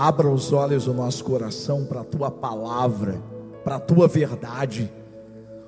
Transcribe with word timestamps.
abra 0.00 0.30
os 0.30 0.50
olhos 0.50 0.86
do 0.86 0.94
nosso 0.94 1.22
coração 1.22 1.84
para 1.84 2.00
a 2.00 2.04
tua 2.04 2.30
palavra, 2.30 3.20
para 3.62 3.76
a 3.76 3.78
tua 3.78 4.08
verdade. 4.08 4.90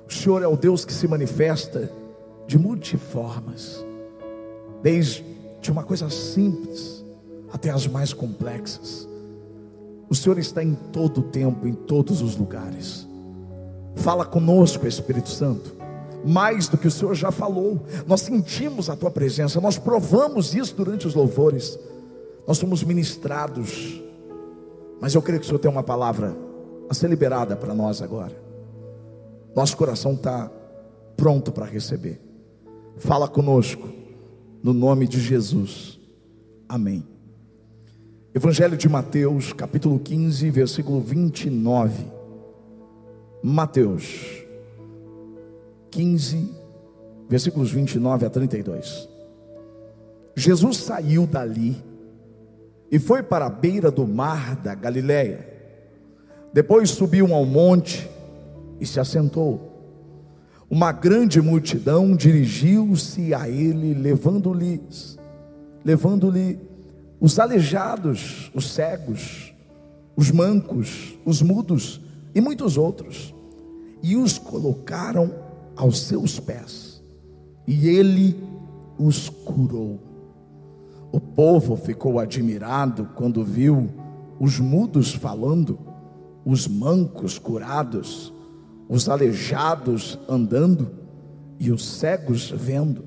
O 0.09 0.11
Senhor 0.11 0.41
é 0.41 0.47
o 0.47 0.57
Deus 0.57 0.83
que 0.83 0.91
se 0.91 1.07
manifesta 1.07 1.91
de 2.47 2.57
multiformas, 2.57 3.85
desde 4.81 5.23
uma 5.69 5.83
coisa 5.83 6.09
simples 6.09 7.05
até 7.51 7.69
as 7.69 7.85
mais 7.85 8.11
complexas. 8.11 9.07
O 10.09 10.15
Senhor 10.15 10.39
está 10.39 10.63
em 10.63 10.73
todo 10.91 11.19
o 11.19 11.23
tempo, 11.23 11.67
em 11.67 11.73
todos 11.73 12.19
os 12.23 12.35
lugares. 12.35 13.07
Fala 13.93 14.25
conosco, 14.25 14.87
Espírito 14.87 15.29
Santo 15.29 15.83
mais 16.25 16.69
do 16.69 16.77
que 16.77 16.87
o 16.87 16.91
Senhor 16.91 17.13
já 17.15 17.31
falou. 17.31 17.81
Nós 18.07 18.21
sentimos 18.21 18.89
a 18.89 18.95
tua 18.95 19.11
presença, 19.11 19.59
nós 19.59 19.77
provamos 19.77 20.55
isso 20.55 20.73
durante 20.73 21.05
os 21.05 21.13
louvores. 21.13 21.77
Nós 22.47 22.57
somos 22.57 22.81
ministrados. 22.81 24.02
Mas 25.03 25.13
eu 25.13 25.21
creio 25.21 25.41
que 25.41 25.45
o 25.45 25.47
Senhor 25.49 25.59
tem 25.59 25.69
uma 25.69 25.83
palavra 25.83 26.33
a 26.89 26.93
ser 26.93 27.09
liberada 27.09 27.57
para 27.57 27.73
nós 27.73 28.01
agora. 28.01 28.33
Nosso 29.53 29.75
coração 29.75 30.13
está 30.13 30.49
pronto 31.17 31.51
para 31.51 31.65
receber. 31.65 32.21
Fala 32.99 33.27
conosco, 33.27 33.85
no 34.63 34.71
nome 34.71 35.05
de 35.05 35.19
Jesus. 35.19 35.99
Amém. 36.69 37.05
Evangelho 38.33 38.77
de 38.77 38.87
Mateus, 38.87 39.51
capítulo 39.51 39.99
15, 39.99 40.49
versículo 40.49 41.01
29. 41.01 42.05
Mateus 43.43 44.41
15, 45.91 46.49
versículos 47.27 47.69
29 47.71 48.25
a 48.25 48.29
32. 48.29 49.09
Jesus 50.33 50.77
saiu 50.77 51.27
dali 51.27 51.75
e 52.93 52.99
foi 52.99 53.23
para 53.23 53.47
a 53.47 53.49
beira 53.49 53.89
do 53.89 54.07
mar 54.07 54.55
da 54.57 54.75
Galileia. 54.75 55.49
Depois 56.53 56.91
subiu 56.91 57.33
ao 57.33 57.43
monte 57.43 58.07
e 58.79 58.85
se 58.85 58.99
assentou. 58.99 59.71
Uma 60.69 60.91
grande 60.91 61.41
multidão 61.41 62.15
dirigiu-se 62.15 63.33
a 63.33 63.49
ele, 63.49 63.95
levando-lhes, 63.95 65.17
levando-lhe 65.83 66.59
os 67.19 67.39
aleijados, 67.39 68.51
os 68.53 68.71
cegos, 68.71 69.55
os 70.15 70.29
mancos, 70.29 71.17
os 71.25 71.41
mudos 71.41 71.99
e 72.35 72.39
muitos 72.39 72.77
outros, 72.77 73.33
e 74.03 74.15
os 74.15 74.37
colocaram 74.37 75.33
aos 75.75 75.99
seus 76.01 76.39
pés, 76.39 77.01
e 77.65 77.89
ele 77.89 78.39
os 78.99 79.29
curou. 79.29 80.12
O 81.13 81.19
povo 81.21 81.77
ficou 81.77 82.19
admirado 82.19 83.07
quando 83.15 83.45
viu 83.45 83.89
os 84.37 84.59
mudos 84.59 85.13
falando, 85.13 85.79
os 86.43 86.67
mancos 86.67 87.39
curados, 87.39 88.33
os 88.89 89.07
aleijados 89.07 90.19
andando 90.27 90.91
e 91.57 91.71
os 91.71 91.85
cegos 91.85 92.49
vendo, 92.49 93.05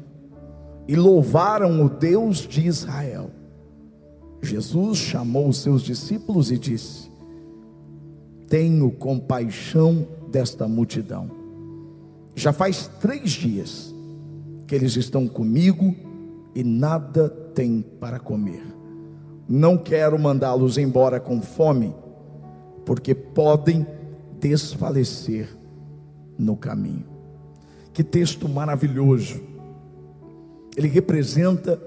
e 0.89 0.97
louvaram 0.97 1.84
o 1.84 1.91
Deus 1.91 2.39
de 2.39 2.67
Israel. 2.67 3.31
Jesus 4.41 4.97
chamou 4.97 5.49
os 5.49 5.59
seus 5.59 5.83
discípulos 5.83 6.51
e 6.51 6.57
disse: 6.57 7.11
Tenho 8.49 8.91
compaixão 8.93 10.07
desta 10.31 10.67
multidão 10.67 11.45
já 12.37 12.53
faz 12.53 12.89
três 13.01 13.31
dias 13.31 13.95
que 14.67 14.75
eles 14.75 14.95
estão 14.95 15.27
comigo 15.27 15.97
e 16.55 16.62
nada 16.62 17.34
têm 17.57 17.81
para 17.81 18.21
comer. 18.21 18.62
Não 19.49 19.79
quero 19.79 20.19
mandá-los 20.19 20.77
embora 20.77 21.19
com 21.19 21.41
fome, 21.41 21.97
porque 22.85 23.15
podem 23.15 23.87
desfalecer 24.39 25.49
no 26.39 26.55
caminho. 26.55 27.07
Que 27.95 28.05
texto 28.05 28.47
maravilhoso! 28.47 29.41
Ele 30.77 30.87
representa 30.87 31.81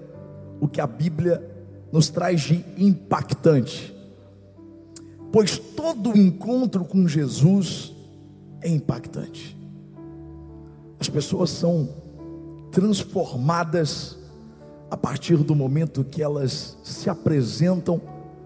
o 0.60 0.68
que 0.68 0.82
a 0.82 0.88
Bíblia 0.88 1.48
nos 1.92 2.10
traz 2.10 2.42
de 2.42 2.66
impactante. 2.76 3.96
Pois 5.32 5.60
todo 5.60 6.18
encontro 6.18 6.84
com 6.84 7.08
Jesus 7.08 7.94
é 8.62 8.70
impactante. 8.70 9.56
As 11.00 11.08
pessoas 11.08 11.52
são 11.52 11.90
transformadas 12.72 14.19
a 14.90 14.98
partir 14.98 15.38
do 15.38 15.56
momento 15.56 16.04
que 16.04 16.22
elas 16.22 16.78
se 16.84 17.10
apresentam 17.10 18.02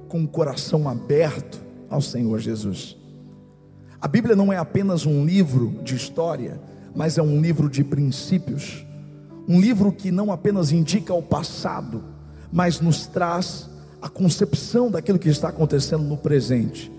com 0.08 0.24
o 0.24 0.28
coração 0.28 0.88
aberto 0.88 1.62
ao 1.90 2.02
Senhor 2.02 2.40
Jesus. 2.40 2.98
A 4.00 4.08
Bíblia 4.08 4.36
não 4.36 4.52
é 4.52 4.58
apenas 4.58 5.06
um 5.06 5.26
livro 5.26 5.80
de 5.84 5.96
história, 5.96 6.60
mas 6.96 7.18
é 7.18 7.22
um 7.22 7.42
livro 7.42 7.70
de 7.70 7.84
princípios. 7.84 8.86
Um 9.48 9.60
livro 9.60 9.92
que 9.92 10.12
não 10.12 10.32
apenas 10.32 10.72
indica 10.72 11.14
o 11.14 11.24
passado, 11.24 12.04
mas 12.52 12.80
nos 12.80 13.08
traz 13.08 13.70
a 14.02 14.10
concepção 14.10 14.92
daquilo 14.92 15.18
que 15.18 15.30
está 15.30 15.48
acontecendo 15.48 16.04
no 16.04 16.18
presente 16.18 16.92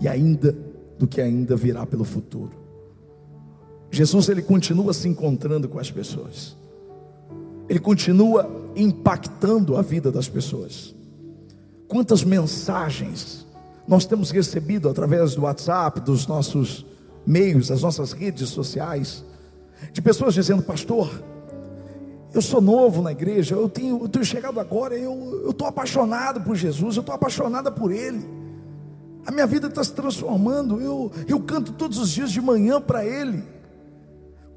e 0.00 0.08
ainda 0.08 0.56
do 0.98 1.06
que 1.06 1.20
ainda 1.20 1.54
virá 1.54 1.84
pelo 1.84 2.04
futuro. 2.04 2.52
Jesus 3.90 4.28
ele 4.28 4.42
continua 4.42 4.94
se 4.94 5.08
encontrando 5.08 5.68
com 5.68 5.78
as 5.78 5.90
pessoas. 5.90 6.56
Ele 7.70 7.78
continua 7.78 8.50
impactando 8.74 9.76
a 9.76 9.82
vida 9.82 10.10
das 10.10 10.28
pessoas. 10.28 10.92
Quantas 11.86 12.24
mensagens 12.24 13.46
nós 13.86 14.04
temos 14.04 14.32
recebido 14.32 14.88
através 14.88 15.36
do 15.36 15.42
WhatsApp, 15.42 16.00
dos 16.00 16.26
nossos 16.26 16.84
meios, 17.24 17.68
das 17.68 17.80
nossas 17.80 18.10
redes 18.10 18.48
sociais, 18.48 19.24
de 19.92 20.02
pessoas 20.02 20.34
dizendo, 20.34 20.64
pastor, 20.64 21.22
eu 22.34 22.42
sou 22.42 22.60
novo 22.60 23.02
na 23.02 23.12
igreja, 23.12 23.54
eu 23.54 23.68
tenho, 23.68 24.00
eu 24.02 24.08
tenho 24.08 24.24
chegado 24.24 24.58
agora, 24.58 24.98
eu 24.98 25.50
estou 25.50 25.68
apaixonado 25.68 26.40
por 26.40 26.56
Jesus, 26.56 26.96
eu 26.96 27.00
estou 27.00 27.14
apaixonada 27.14 27.70
por 27.70 27.92
Ele. 27.92 28.28
A 29.24 29.30
minha 29.30 29.46
vida 29.46 29.68
está 29.68 29.84
se 29.84 29.92
transformando, 29.92 30.80
eu, 30.80 31.12
eu 31.28 31.38
canto 31.38 31.72
todos 31.72 31.98
os 31.98 32.10
dias 32.10 32.32
de 32.32 32.40
manhã 32.40 32.80
para 32.80 33.04
Ele 33.04 33.44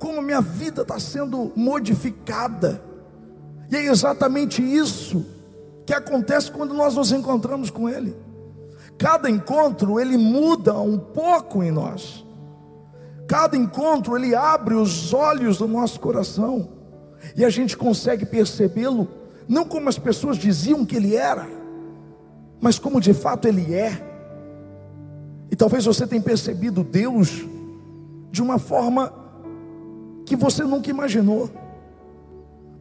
como 0.03 0.21
minha 0.21 0.41
vida 0.41 0.81
está 0.81 0.99
sendo 0.99 1.53
modificada. 1.55 2.92
E 3.73 3.75
é 3.75 3.85
exatamente 3.87 4.61
isso 4.61 5.25
que 5.83 5.95
acontece 5.95 6.51
quando 6.51 6.75
nós 6.75 6.93
nos 6.93 7.11
encontramos 7.11 7.71
com 7.71 7.89
Ele. 7.89 8.15
Cada 8.99 9.27
encontro 9.27 9.99
ele 9.99 10.15
muda 10.15 10.79
um 10.79 10.99
pouco 10.99 11.63
em 11.63 11.71
nós. 11.71 12.23
Cada 13.27 13.57
encontro 13.57 14.15
ele 14.15 14.35
abre 14.35 14.75
os 14.75 15.11
olhos 15.11 15.57
do 15.57 15.67
nosso 15.67 15.99
coração 15.99 16.69
e 17.35 17.43
a 17.43 17.49
gente 17.49 17.75
consegue 17.75 18.27
percebê-lo 18.27 19.07
não 19.47 19.65
como 19.65 19.89
as 19.89 19.97
pessoas 19.97 20.37
diziam 20.37 20.85
que 20.85 20.95
ele 20.95 21.15
era, 21.15 21.47
mas 22.61 22.77
como 22.77 23.01
de 23.01 23.11
fato 23.11 23.47
ele 23.47 23.73
é. 23.73 23.99
E 25.49 25.55
talvez 25.55 25.83
você 25.85 26.05
tenha 26.05 26.21
percebido 26.21 26.83
Deus 26.83 27.43
de 28.29 28.39
uma 28.39 28.59
forma 28.59 29.11
que 30.27 30.35
você 30.35 30.63
nunca 30.63 30.91
imaginou, 30.91 31.49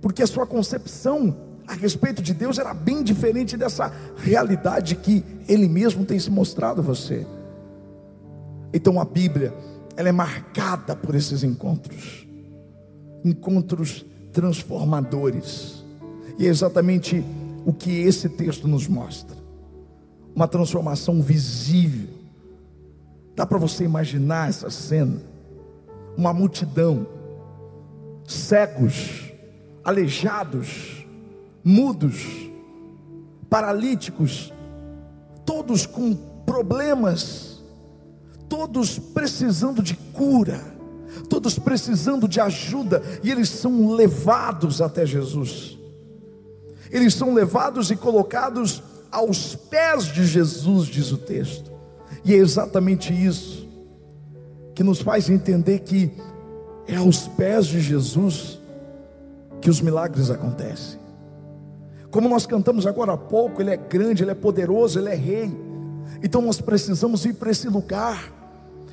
porque 0.03 0.23
a 0.23 0.27
sua 0.27 0.47
concepção 0.47 1.35
a 1.67 1.73
respeito 1.73 2.21
de 2.21 2.35
Deus 2.35 2.59
era 2.59 2.75
bem 2.75 3.03
diferente 3.03 3.57
dessa 3.57 3.91
realidade 4.17 4.97
que 4.97 5.25
Ele 5.49 5.67
mesmo 5.69 6.05
tem 6.05 6.19
se 6.19 6.31
mostrado 6.31 6.83
a 6.83 6.85
você. 6.85 7.27
Então 8.75 9.01
a 9.01 9.05
Bíblia, 9.05 9.55
ela 9.97 10.09
é 10.09 10.13
marcada 10.13 10.95
por 10.95 11.15
esses 11.15 11.43
encontros, 11.43 12.27
encontros 13.25 14.05
transformadores, 14.33 15.85
e 16.39 16.47
é 16.47 16.51
exatamente 16.51 17.25
o 17.65 17.73
que 17.73 18.01
esse 18.01 18.29
texto 18.29 18.67
nos 18.67 18.89
mostra 18.89 19.37
uma 20.35 20.49
transformação 20.49 21.21
visível. 21.23 22.09
Dá 23.37 23.47
para 23.47 23.59
você 23.59 23.85
imaginar 23.85 24.49
essa 24.49 24.71
cena? 24.71 25.21
Uma 26.17 26.33
multidão 26.33 27.07
cegos, 28.25 29.32
aleijados, 29.85 31.07
mudos, 31.65 32.51
paralíticos, 33.49 34.53
todos 35.45 35.87
com 35.87 36.15
problemas, 36.47 37.63
todos 38.49 38.99
precisando 38.99 39.83
de 39.83 39.95
cura, 39.95 40.61
todos 41.29 41.59
precisando 41.59 42.27
de 42.29 42.41
ajuda, 42.41 43.03
e 43.23 43.31
eles 43.31 43.49
são 43.49 43.95
levados 43.95 44.81
até 44.81 45.05
Jesus. 45.05 45.79
Eles 46.91 47.15
são 47.15 47.35
levados 47.35 47.91
e 47.91 47.97
colocados 47.97 48.83
aos 49.11 49.55
pés 49.55 50.05
de 50.05 50.27
Jesus, 50.27 50.89
diz 50.89 51.11
o 51.11 51.17
texto. 51.17 51.71
E 52.25 52.35
é 52.35 52.37
exatamente 52.37 53.13
isso 53.13 53.69
que 54.75 54.83
nos 54.83 55.01
faz 55.01 55.29
entender 55.29 55.81
que 55.81 56.13
é 56.87 56.97
aos 56.97 57.29
pés 57.29 57.67
de 57.67 57.81
Jesus 57.81 58.59
que 59.63 59.71
os 59.71 59.81
milagres 59.81 60.29
acontecem. 60.29 61.01
Como 62.11 62.29
nós 62.29 62.45
cantamos 62.45 62.87
agora 62.87 63.13
há 63.13 63.17
pouco, 63.17 63.63
Ele 63.63 63.71
é 63.71 63.77
grande, 63.77 64.23
Ele 64.23 64.33
é 64.33 64.35
poderoso, 64.35 64.99
Ele 64.99 65.09
é 65.09 65.15
Rei. 65.15 65.57
Então 66.23 66.43
nós 66.43 66.61
precisamos 66.61 67.25
ir 67.25 67.35
para 67.35 67.51
esse 67.51 67.69
lugar. 67.69 68.31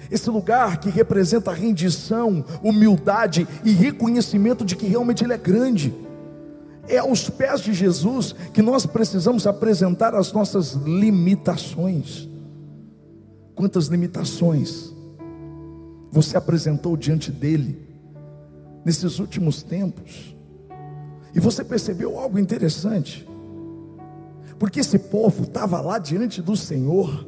Esse 0.10 0.30
lugar 0.30 0.80
que 0.80 0.90
representa 0.90 1.52
rendição, 1.52 2.46
humildade 2.64 3.48
e 3.66 3.72
reconhecimento 3.72 4.64
de 4.64 4.76
que 4.76 4.88
realmente 4.88 5.24
Ele 5.24 5.34
é 5.34 5.38
grande. 5.38 5.94
É 6.88 7.00
aos 7.00 7.30
pés 7.30 7.62
de 7.62 7.74
Jesus 7.74 8.34
que 8.54 8.62
nós 8.62 8.86
precisamos 8.86 9.46
apresentar 9.46 10.16
as 10.16 10.32
nossas 10.32 10.74
limitações. 10.74 12.28
Quantas 13.54 13.88
limitações 13.88 14.94
você 16.12 16.38
apresentou 16.38 16.96
diante 16.96 17.32
dele 17.32 17.78
nesses 18.86 19.20
últimos 19.20 19.62
tempos? 19.62 20.39
E 21.34 21.40
você 21.40 21.64
percebeu 21.64 22.18
algo 22.20 22.40
interessante? 22.40 23.28
Porque 24.58 24.80
esse 24.80 25.00
povo 25.00 25.44
estava 25.44 25.80
lá 25.80 25.98
diante 25.98 26.42
do 26.42 26.56
Senhor 26.56 27.26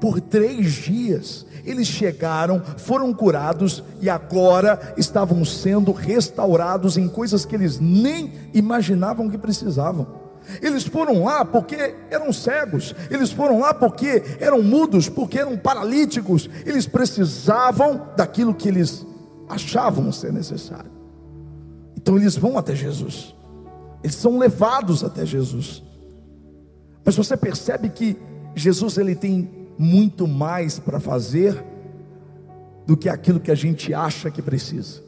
por 0.00 0.20
três 0.20 0.72
dias. 0.72 1.46
Eles 1.64 1.86
chegaram, 1.86 2.60
foram 2.78 3.14
curados 3.14 3.84
e 4.00 4.10
agora 4.10 4.94
estavam 4.96 5.44
sendo 5.44 5.92
restaurados 5.92 6.96
em 6.96 7.06
coisas 7.06 7.44
que 7.44 7.54
eles 7.54 7.78
nem 7.78 8.32
imaginavam 8.52 9.30
que 9.30 9.38
precisavam. 9.38 10.20
Eles 10.60 10.82
foram 10.82 11.22
lá 11.22 11.44
porque 11.44 11.94
eram 12.10 12.32
cegos, 12.32 12.96
eles 13.08 13.30
foram 13.30 13.60
lá 13.60 13.72
porque 13.72 14.24
eram 14.40 14.60
mudos, 14.60 15.08
porque 15.08 15.38
eram 15.38 15.56
paralíticos, 15.56 16.50
eles 16.66 16.84
precisavam 16.84 18.08
daquilo 18.16 18.52
que 18.52 18.68
eles 18.68 19.06
achavam 19.48 20.10
ser 20.10 20.32
necessário. 20.32 20.90
Então 22.02 22.16
eles 22.16 22.36
vão 22.36 22.58
até 22.58 22.74
Jesus, 22.74 23.34
eles 24.02 24.16
são 24.16 24.38
levados 24.38 25.04
até 25.04 25.24
Jesus. 25.24 25.82
Mas 27.04 27.16
você 27.16 27.36
percebe 27.36 27.88
que 27.88 28.16
Jesus 28.54 28.98
ele 28.98 29.14
tem 29.14 29.48
muito 29.78 30.26
mais 30.26 30.78
para 30.78 31.00
fazer 31.00 31.64
do 32.86 32.96
que 32.96 33.08
aquilo 33.08 33.40
que 33.40 33.50
a 33.50 33.54
gente 33.54 33.94
acha 33.94 34.30
que 34.30 34.42
precisa. 34.42 35.00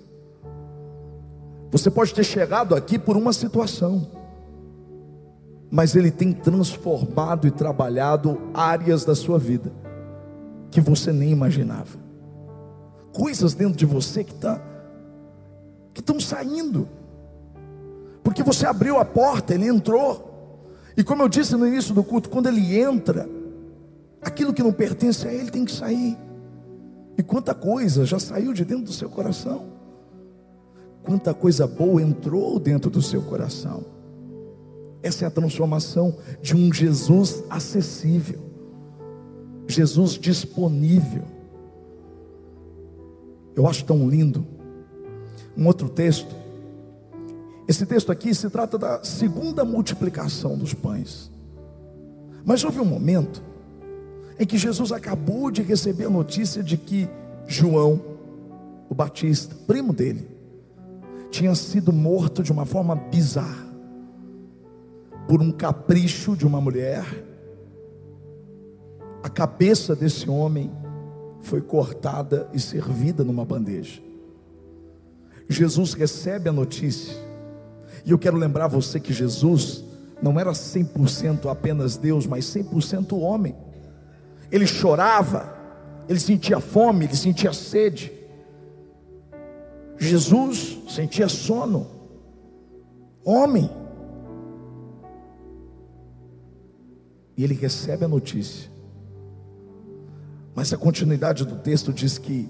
Você 1.70 1.91
pode 1.91 2.14
ter 2.14 2.25
chegado 2.25 2.75
aqui 2.75 2.99
por 2.99 3.17
uma 3.17 3.32
situação, 3.32 4.08
mas 5.70 5.96
ele 5.96 6.12
tem 6.12 6.32
transformado 6.32 7.49
e 7.49 7.50
trabalhado 7.50 8.41
áreas 8.55 9.05
da 9.05 9.14
sua 9.14 9.38
vida 9.38 9.73
que 10.70 10.81
você 10.81 11.12
nem 11.12 11.31
imaginava. 11.31 11.99
Coisas 13.12 13.55
dentro 13.55 13.76
de 13.76 13.87
você 13.87 14.25
que 14.25 14.35
tá 14.35 14.61
que 15.94 16.00
estão 16.00 16.19
saindo. 16.19 16.88
Porque 18.23 18.43
você 18.43 18.67
abriu 18.67 18.99
a 18.99 19.05
porta, 19.05 19.55
ele 19.55 19.69
entrou. 19.69 20.69
E 20.96 21.05
como 21.05 21.23
eu 21.23 21.29
disse 21.29 21.56
no 21.56 21.67
início 21.67 21.94
do 21.94 22.02
culto, 22.02 22.29
quando 22.29 22.49
ele 22.49 22.76
entra, 22.79 23.29
aquilo 24.20 24.52
que 24.52 24.62
não 24.62 24.73
pertence 24.73 25.26
a 25.26 25.32
ele 25.32 25.50
tem 25.50 25.64
que 25.64 25.73
sair. 25.73 26.19
E 27.17 27.23
quanta 27.23 27.55
coisa 27.55 28.05
já 28.05 28.19
saiu 28.19 28.52
de 28.52 28.64
dentro 28.64 28.85
do 28.85 28.93
seu 28.93 29.08
coração. 29.08 29.67
Quanta 31.02 31.32
coisa 31.32 31.67
boa 31.67 32.02
entrou 32.02 32.58
dentro 32.58 32.91
do 32.91 33.00
seu 33.00 33.23
coração. 33.23 33.85
Essa 35.02 35.26
é 35.26 35.29
a 35.29 35.31
transformação 35.31 36.17
de 36.41 36.56
um 36.56 36.73
Jesus 36.73 37.44
acessível, 37.50 38.41
Jesus 39.69 40.12
disponível. 40.12 41.25
Eu 43.55 43.69
acho 43.69 43.85
tão 43.85 44.08
lindo. 44.08 44.54
Um 45.56 45.67
outro 45.67 45.89
texto 45.89 46.45
esse 47.67 47.87
texto 47.87 48.12
aqui 48.12 48.35
se 48.35 48.51
trata 48.51 48.77
da 48.77 49.03
segunda 49.03 49.65
multiplicação 49.65 50.56
dos 50.56 50.75
pães. 50.75 51.31
Mas 52.45 52.62
houve 52.62 52.79
um 52.79 52.85
momento 52.85 53.43
em 54.39 54.47
que 54.47 54.59
Jesus 54.59 54.93
acabou 54.93 55.51
de 55.51 55.62
receber 55.62 56.05
a 56.05 56.11
notícia 56.11 56.62
de 56.62 56.77
que 56.77 57.09
João, 57.47 58.01
o 58.89 58.95
Batista, 58.95 59.55
primo 59.67 59.95
dele, 59.95 60.29
tinha 61.31 61.55
sido 61.55 61.93
morto 61.93 62.43
de 62.43 62.53
uma 62.53 62.67
forma 62.67 62.95
bizarra, 62.95 63.65
por 65.27 65.41
um 65.41 65.51
capricho 65.51 66.37
de 66.37 66.47
uma 66.47 66.61
mulher. 66.61 67.06
A 69.23 69.31
cabeça 69.31 69.97
desse 69.97 70.29
homem 70.29 70.71
foi 71.41 71.62
cortada 71.62 72.47
e 72.53 72.61
servida 72.61 73.25
numa 73.25 73.45
bandeja. 73.45 74.03
Jesus 75.49 75.94
recebe 75.94 76.49
a 76.49 76.52
notícia 76.52 77.25
e 78.05 78.11
eu 78.11 78.19
quero 78.19 78.37
lembrar 78.37 78.67
você 78.67 79.00
que 79.00 79.12
Jesus 79.12 79.82
não 80.20 80.38
era 80.38 80.52
100% 80.52 81.50
apenas 81.50 81.96
Deus, 81.96 82.26
mas 82.26 82.44
100% 82.44 83.19
homem. 83.19 83.55
Ele 84.52 84.67
chorava, 84.67 85.55
ele 86.08 86.20
sentia 86.20 86.61
fome, 86.61 87.06
ele 87.06 87.17
sentia 87.17 87.52
sede. 87.52 88.12
Jesus 89.96 90.79
sentia 90.88 91.29
sono. 91.29 91.87
Homem. 93.25 93.70
E 97.37 97.43
ele 97.43 97.55
recebe 97.55 98.05
a 98.05 98.08
notícia. 98.08 98.70
Mas 100.55 100.73
a 100.73 100.76
continuidade 100.76 101.44
do 101.44 101.56
texto 101.56 101.93
diz 101.93 102.19
que 102.19 102.49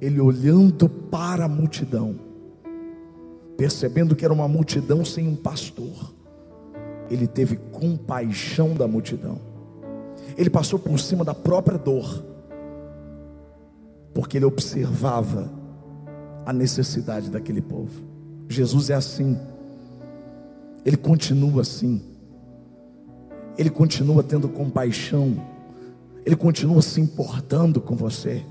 ele 0.00 0.20
olhando 0.20 0.88
para 0.88 1.46
a 1.46 1.48
multidão, 1.48 2.29
percebendo 3.60 4.16
que 4.16 4.24
era 4.24 4.32
uma 4.32 4.48
multidão 4.48 5.04
sem 5.04 5.28
um 5.28 5.36
pastor, 5.36 6.14
ele 7.10 7.26
teve 7.26 7.56
compaixão 7.56 8.72
da 8.72 8.88
multidão. 8.88 9.38
Ele 10.34 10.48
passou 10.48 10.78
por 10.78 10.98
cima 10.98 11.26
da 11.26 11.34
própria 11.34 11.76
dor, 11.76 12.24
porque 14.14 14.38
ele 14.38 14.46
observava 14.46 15.52
a 16.46 16.54
necessidade 16.54 17.28
daquele 17.28 17.60
povo. 17.60 18.02
Jesus 18.48 18.88
é 18.88 18.94
assim, 18.94 19.38
ele 20.82 20.96
continua 20.96 21.60
assim, 21.60 22.00
ele 23.58 23.68
continua 23.68 24.22
tendo 24.22 24.48
compaixão, 24.48 25.36
ele 26.24 26.34
continua 26.34 26.80
se 26.80 26.98
importando 26.98 27.78
com 27.78 27.94
você, 27.94 28.42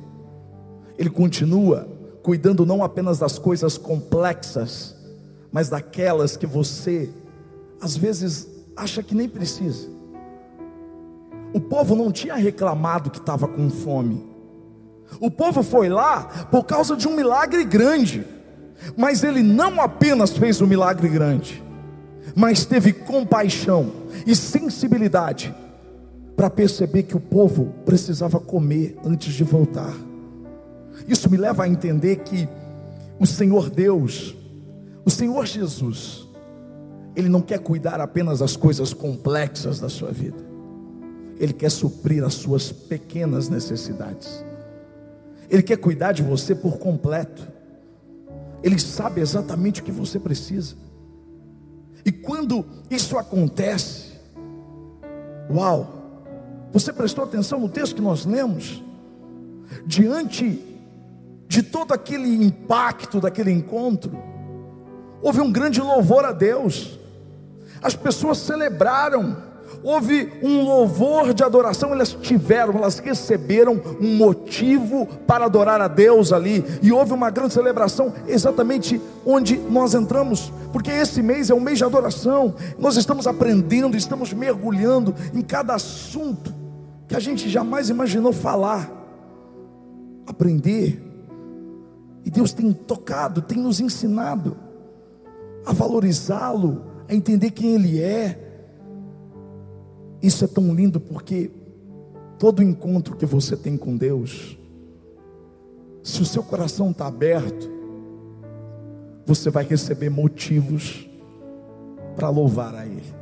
ele 0.99 1.09
continua 1.09 1.87
cuidando 2.21 2.63
não 2.63 2.83
apenas 2.83 3.17
das 3.17 3.39
coisas 3.39 3.75
complexas, 3.75 4.98
mas 5.51 5.69
daquelas 5.69 6.37
que 6.37 6.45
você 6.45 7.09
às 7.81 7.95
vezes 7.95 8.47
acha 8.75 9.01
que 9.01 9.15
nem 9.15 9.27
precisa. 9.27 9.87
O 11.53 11.59
povo 11.59 11.95
não 11.95 12.11
tinha 12.11 12.35
reclamado 12.35 13.09
que 13.09 13.17
estava 13.19 13.47
com 13.47 13.69
fome. 13.69 14.27
O 15.19 15.31
povo 15.31 15.63
foi 15.63 15.89
lá 15.89 16.47
por 16.51 16.65
causa 16.65 16.95
de 16.95 17.07
um 17.07 17.15
milagre 17.15 17.63
grande. 17.63 18.25
Mas 18.95 19.23
ele 19.23 19.43
não 19.43 19.81
apenas 19.81 20.31
fez 20.37 20.61
um 20.61 20.67
milagre 20.67 21.09
grande, 21.09 21.61
mas 22.35 22.65
teve 22.65 22.93
compaixão 22.93 23.91
e 24.25 24.35
sensibilidade 24.35 25.53
para 26.35 26.49
perceber 26.49 27.03
que 27.03 27.17
o 27.17 27.19
povo 27.19 27.73
precisava 27.85 28.39
comer 28.39 28.97
antes 29.03 29.33
de 29.33 29.43
voltar. 29.43 29.93
Isso 31.07 31.29
me 31.29 31.35
leva 31.35 31.63
a 31.63 31.67
entender 31.67 32.17
que 32.17 32.47
o 33.19 33.25
Senhor 33.25 33.69
Deus, 33.69 34.35
o 35.09 35.11
Senhor 35.11 35.43
Jesus, 35.43 36.27
Ele 37.15 37.27
não 37.27 37.41
quer 37.41 37.57
cuidar 37.57 37.99
apenas 37.99 38.39
das 38.39 38.55
coisas 38.55 38.93
complexas 38.93 39.79
da 39.79 39.89
sua 39.89 40.11
vida, 40.11 40.37
Ele 41.39 41.51
quer 41.51 41.71
suprir 41.71 42.23
as 42.23 42.35
suas 42.35 42.71
pequenas 42.71 43.49
necessidades, 43.49 44.45
Ele 45.49 45.63
quer 45.63 45.77
cuidar 45.77 46.11
de 46.11 46.21
você 46.21 46.53
por 46.53 46.77
completo, 46.77 47.47
Ele 48.61 48.77
sabe 48.77 49.19
exatamente 49.19 49.81
o 49.81 49.83
que 49.83 49.91
você 49.91 50.19
precisa, 50.19 50.75
e 52.05 52.11
quando 52.11 52.63
isso 52.87 53.17
acontece, 53.17 54.11
uau, 55.49 56.69
você 56.71 56.93
prestou 56.93 57.23
atenção 57.23 57.59
no 57.59 57.67
texto 57.67 57.95
que 57.95 58.01
nós 58.01 58.27
lemos? 58.27 58.83
Diante 59.87 60.63
de 61.47 61.63
todo 61.63 61.95
aquele 61.95 62.45
impacto 62.45 63.19
daquele 63.19 63.51
encontro, 63.51 64.29
houve 65.21 65.41
um 65.41 65.51
grande 65.51 65.81
louvor 65.81 66.25
a 66.25 66.31
Deus, 66.31 66.99
as 67.81 67.95
pessoas 67.95 68.39
celebraram, 68.39 69.37
houve 69.83 70.33
um 70.43 70.63
louvor 70.63 71.33
de 71.33 71.43
adoração, 71.43 71.91
elas 71.91 72.11
tiveram, 72.11 72.75
elas 72.75 72.99
receberam 72.99 73.79
um 74.01 74.15
motivo 74.15 75.05
para 75.25 75.45
adorar 75.45 75.79
a 75.79 75.87
Deus 75.87 76.33
ali, 76.33 76.63
e 76.81 76.91
houve 76.91 77.13
uma 77.13 77.29
grande 77.29 77.53
celebração 77.53 78.13
exatamente 78.27 78.99
onde 79.25 79.57
nós 79.57 79.93
entramos, 79.93 80.51
porque 80.73 80.91
esse 80.91 81.21
mês 81.21 81.49
é 81.49 81.53
um 81.53 81.61
mês 81.61 81.77
de 81.77 81.85
adoração, 81.85 82.55
nós 82.77 82.97
estamos 82.97 83.27
aprendendo, 83.27 83.95
estamos 83.95 84.33
mergulhando 84.33 85.15
em 85.33 85.41
cada 85.41 85.75
assunto 85.75 86.53
que 87.07 87.15
a 87.15 87.19
gente 87.19 87.49
jamais 87.49 87.89
imaginou 87.89 88.33
falar, 88.33 88.91
aprender, 90.27 91.01
e 92.25 92.29
Deus 92.29 92.51
tem 92.51 92.71
tocado, 92.73 93.41
tem 93.41 93.57
nos 93.57 93.79
ensinado 93.79 94.68
a 95.65 95.73
valorizá-lo, 95.73 96.83
a 97.07 97.13
entender 97.13 97.51
quem 97.51 97.75
Ele 97.75 98.01
é. 98.01 98.47
Isso 100.21 100.43
é 100.43 100.47
tão 100.47 100.73
lindo 100.73 100.99
porque 100.99 101.51
todo 102.37 102.63
encontro 102.63 103.15
que 103.15 103.25
você 103.25 103.55
tem 103.55 103.77
com 103.77 103.95
Deus, 103.95 104.57
se 106.03 106.21
o 106.21 106.25
seu 106.25 106.43
coração 106.43 106.91
está 106.91 107.07
aberto, 107.07 107.69
você 109.25 109.49
vai 109.49 109.63
receber 109.63 110.09
motivos 110.09 111.07
para 112.15 112.29
louvar 112.29 112.73
a 112.75 112.85
Ele. 112.85 113.13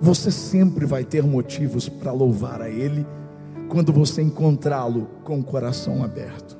Você 0.00 0.30
sempre 0.30 0.84
vai 0.84 1.04
ter 1.04 1.22
motivos 1.22 1.88
para 1.88 2.12
louvar 2.12 2.60
a 2.60 2.68
Ele 2.68 3.06
quando 3.68 3.92
você 3.92 4.22
encontrá-lo 4.22 5.08
com 5.24 5.40
o 5.40 5.44
coração 5.44 6.04
aberto. 6.04 6.56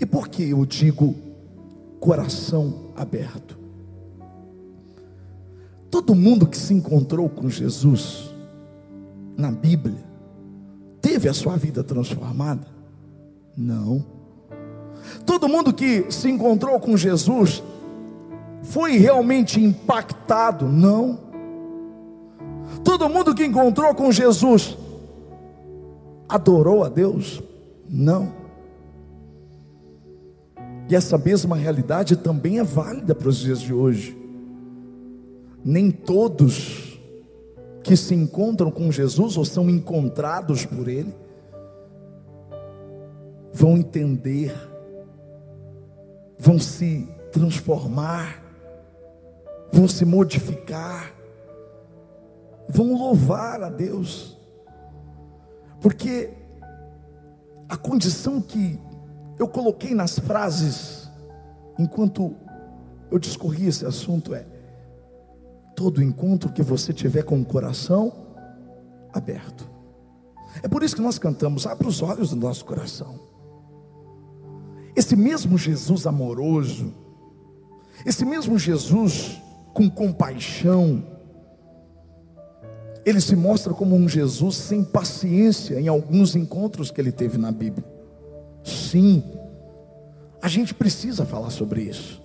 E 0.00 0.06
por 0.06 0.28
que 0.28 0.50
eu 0.50 0.64
digo 0.66 1.14
coração 2.04 2.90
aberto? 2.94 3.56
Todo 5.90 6.14
mundo 6.14 6.46
que 6.46 6.58
se 6.58 6.74
encontrou 6.74 7.30
com 7.30 7.48
Jesus 7.48 8.30
na 9.38 9.50
Bíblia 9.50 10.04
teve 11.00 11.30
a 11.30 11.32
sua 11.32 11.56
vida 11.56 11.82
transformada? 11.82 12.66
Não. 13.56 14.04
Todo 15.24 15.48
mundo 15.48 15.72
que 15.72 16.12
se 16.12 16.28
encontrou 16.28 16.78
com 16.78 16.94
Jesus 16.94 17.62
foi 18.64 18.98
realmente 18.98 19.58
impactado? 19.58 20.66
Não. 20.66 21.18
Todo 22.84 23.08
mundo 23.08 23.34
que 23.34 23.46
encontrou 23.46 23.94
com 23.94 24.12
Jesus 24.12 24.76
adorou 26.28 26.84
a 26.84 26.90
Deus? 26.90 27.42
Não. 27.88 28.43
E 30.88 30.94
essa 30.94 31.16
mesma 31.16 31.56
realidade 31.56 32.16
também 32.16 32.58
é 32.58 32.64
válida 32.64 33.14
para 33.14 33.28
os 33.28 33.38
dias 33.38 33.60
de 33.60 33.72
hoje. 33.72 34.16
Nem 35.64 35.90
todos 35.90 37.00
que 37.82 37.96
se 37.96 38.14
encontram 38.14 38.70
com 38.70 38.92
Jesus 38.92 39.36
ou 39.36 39.44
são 39.44 39.68
encontrados 39.70 40.64
por 40.66 40.88
Ele 40.88 41.14
vão 43.54 43.76
entender, 43.76 44.52
vão 46.36 46.58
se 46.58 47.08
transformar, 47.30 48.42
vão 49.72 49.86
se 49.86 50.04
modificar, 50.04 51.14
vão 52.68 52.94
louvar 52.94 53.62
a 53.62 53.70
Deus, 53.70 54.36
porque 55.80 56.30
a 57.68 57.76
condição 57.76 58.40
que 58.40 58.78
eu 59.38 59.48
coloquei 59.48 59.94
nas 59.94 60.18
frases, 60.18 61.10
enquanto 61.78 62.34
eu 63.10 63.18
discorri 63.18 63.66
esse 63.66 63.84
assunto, 63.84 64.34
é: 64.34 64.46
todo 65.74 66.02
encontro 66.02 66.52
que 66.52 66.62
você 66.62 66.92
tiver 66.92 67.22
com 67.22 67.40
o 67.40 67.44
coração 67.44 68.12
aberto. 69.12 69.68
É 70.62 70.68
por 70.68 70.82
isso 70.82 70.96
que 70.96 71.02
nós 71.02 71.18
cantamos: 71.18 71.66
abra 71.66 71.88
os 71.88 72.02
olhos 72.02 72.30
do 72.30 72.36
nosso 72.36 72.64
coração. 72.64 73.18
Esse 74.96 75.16
mesmo 75.16 75.58
Jesus 75.58 76.06
amoroso, 76.06 76.94
esse 78.06 78.24
mesmo 78.24 78.58
Jesus 78.58 79.40
com 79.72 79.90
compaixão, 79.90 81.04
ele 83.04 83.20
se 83.20 83.34
mostra 83.34 83.74
como 83.74 83.96
um 83.96 84.08
Jesus 84.08 84.56
sem 84.56 84.84
paciência 84.84 85.80
em 85.80 85.88
alguns 85.88 86.36
encontros 86.36 86.90
que 86.90 87.00
ele 87.00 87.10
teve 87.10 87.36
na 87.36 87.50
Bíblia. 87.50 87.93
Sim, 88.64 89.22
a 90.40 90.48
gente 90.48 90.72
precisa 90.74 91.26
falar 91.26 91.50
sobre 91.50 91.82
isso, 91.82 92.20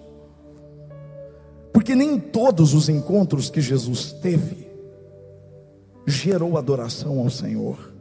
porque 1.73 1.93
nem 1.93 2.17
todos 2.17 2.73
os 2.73 2.87
encontros 2.87 3.49
que 3.49 3.59
Jesus 3.61 4.13
teve 4.13 4.69
gerou 6.07 6.57
adoração 6.57 7.19
ao 7.19 7.29
Senhor. 7.29 7.93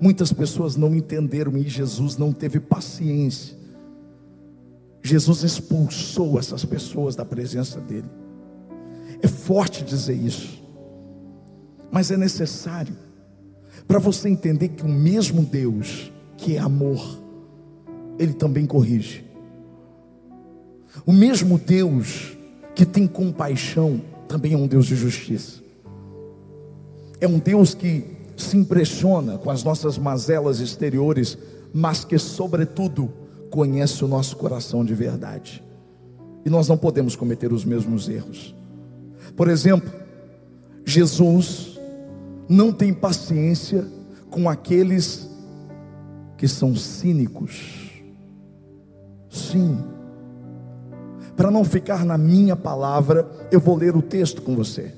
Muitas 0.00 0.32
pessoas 0.32 0.76
não 0.76 0.94
entenderam 0.94 1.56
e 1.56 1.68
Jesus 1.68 2.16
não 2.16 2.32
teve 2.32 2.58
paciência. 2.58 3.56
Jesus 5.00 5.44
expulsou 5.44 6.38
essas 6.38 6.64
pessoas 6.64 7.14
da 7.14 7.24
presença 7.24 7.80
dele. 7.80 8.10
É 9.22 9.28
forte 9.28 9.84
dizer 9.84 10.14
isso, 10.14 10.60
mas 11.90 12.10
é 12.10 12.16
necessário 12.16 12.96
para 13.86 14.00
você 14.00 14.28
entender 14.28 14.70
que 14.70 14.82
o 14.82 14.88
mesmo 14.88 15.44
Deus 15.44 16.12
que 16.42 16.56
é 16.56 16.58
amor, 16.58 17.00
ele 18.18 18.32
também 18.32 18.66
corrige. 18.66 19.24
O 21.06 21.12
mesmo 21.12 21.56
Deus 21.56 22.36
que 22.74 22.84
tem 22.84 23.06
compaixão 23.06 24.02
também 24.26 24.54
é 24.54 24.56
um 24.56 24.66
Deus 24.66 24.86
de 24.86 24.96
justiça. 24.96 25.62
É 27.20 27.28
um 27.28 27.38
Deus 27.38 27.74
que 27.74 28.04
se 28.36 28.56
impressiona 28.56 29.38
com 29.38 29.50
as 29.50 29.62
nossas 29.62 29.96
mazelas 29.96 30.58
exteriores, 30.58 31.38
mas 31.72 32.04
que, 32.04 32.18
sobretudo, 32.18 33.12
conhece 33.48 34.04
o 34.04 34.08
nosso 34.08 34.36
coração 34.36 34.84
de 34.84 34.94
verdade. 34.94 35.62
E 36.44 36.50
nós 36.50 36.66
não 36.66 36.76
podemos 36.76 37.14
cometer 37.14 37.52
os 37.52 37.64
mesmos 37.64 38.08
erros. 38.08 38.52
Por 39.36 39.48
exemplo, 39.48 39.92
Jesus 40.84 41.78
não 42.48 42.72
tem 42.72 42.92
paciência 42.92 43.86
com 44.28 44.50
aqueles 44.50 45.31
que 46.42 46.48
são 46.48 46.74
cínicos. 46.74 47.92
Sim. 49.30 49.78
Para 51.36 51.52
não 51.52 51.64
ficar 51.64 52.04
na 52.04 52.18
minha 52.18 52.56
palavra, 52.56 53.30
eu 53.52 53.60
vou 53.60 53.76
ler 53.76 53.94
o 53.94 54.02
texto 54.02 54.42
com 54.42 54.56
você. 54.56 54.92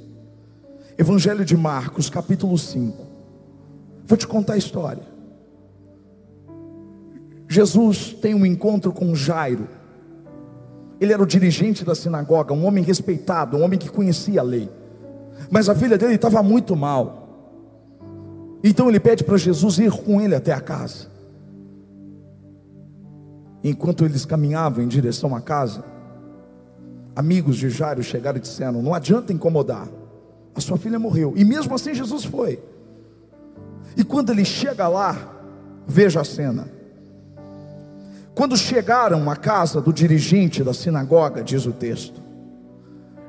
Evangelho 0.97 1.45
de 1.45 1.55
Marcos, 1.55 2.09
capítulo 2.09 2.57
5. 2.57 2.97
Vou 4.07 4.17
te 4.17 4.27
contar 4.27 4.55
a 4.55 4.57
história. 4.57 5.03
Jesus 7.47 8.15
tem 8.15 8.35
um 8.35 8.47
encontro 8.47 8.91
com 8.91 9.15
Jairo. 9.15 9.69
Ele 10.99 11.13
era 11.13 11.23
o 11.23 11.27
dirigente 11.27 11.85
da 11.85 11.95
sinagoga, 11.95 12.55
um 12.55 12.65
homem 12.65 12.83
respeitado, 12.83 13.59
um 13.59 13.63
homem 13.63 13.79
que 13.79 13.91
conhecia 13.91 14.41
a 14.41 14.45
lei. 14.45 14.71
Mas 15.51 15.69
a 15.69 15.75
filha 15.75 15.99
dele 15.99 16.15
estava 16.15 16.43
muito 16.43 16.75
mal. 16.75 17.99
Então 18.65 18.89
ele 18.89 18.99
pede 18.99 19.23
para 19.23 19.37
Jesus 19.37 19.79
ir 19.79 19.93
com 19.93 20.23
ele 20.23 20.35
até 20.35 20.51
a 20.51 20.61
casa. 20.63 21.13
Enquanto 23.65 24.05
eles 24.05 24.27
caminhavam 24.27 24.85
em 24.85 24.89
direção 24.89 25.35
à 25.35 25.41
casa, 25.41 25.83
amigos 27.17 27.57
de 27.57 27.71
Jairo 27.71 28.03
chegaram 28.03 28.37
e 28.37 28.43
disseram: 28.43 28.83
Não 28.83 28.93
adianta 28.93 29.33
incomodar, 29.33 29.89
a 30.55 30.61
sua 30.61 30.77
filha 30.77 30.99
morreu. 30.99 31.33
E 31.35 31.47
mesmo 31.47 31.75
assim 31.75 31.95
Jesus 31.95 32.25
foi. 32.25 32.63
E 33.97 34.05
quando 34.05 34.31
ele 34.31 34.45
chega 34.45 34.87
lá, 34.87 35.17
veja 35.87 36.21
a 36.21 36.25
cena. 36.25 36.69
Quando 38.35 38.55
chegaram 38.55 39.31
à 39.31 39.37
casa 39.37 39.81
do 39.81 39.93
dirigente 39.93 40.63
da 40.63 40.75
sinagoga, 40.75 41.43
diz 41.43 41.65
o 41.65 41.73
texto, 41.73 42.21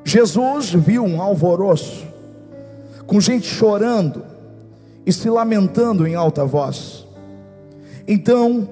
Jesus 0.03 0.71
viu 0.71 1.05
um 1.05 1.21
alvoroço, 1.21 2.05
com 3.07 3.21
gente 3.21 3.47
chorando 3.47 4.23
e 5.05 5.13
se 5.13 5.29
lamentando 5.29 6.05
em 6.05 6.15
alta 6.15 6.43
voz. 6.43 7.07
Então 8.07 8.67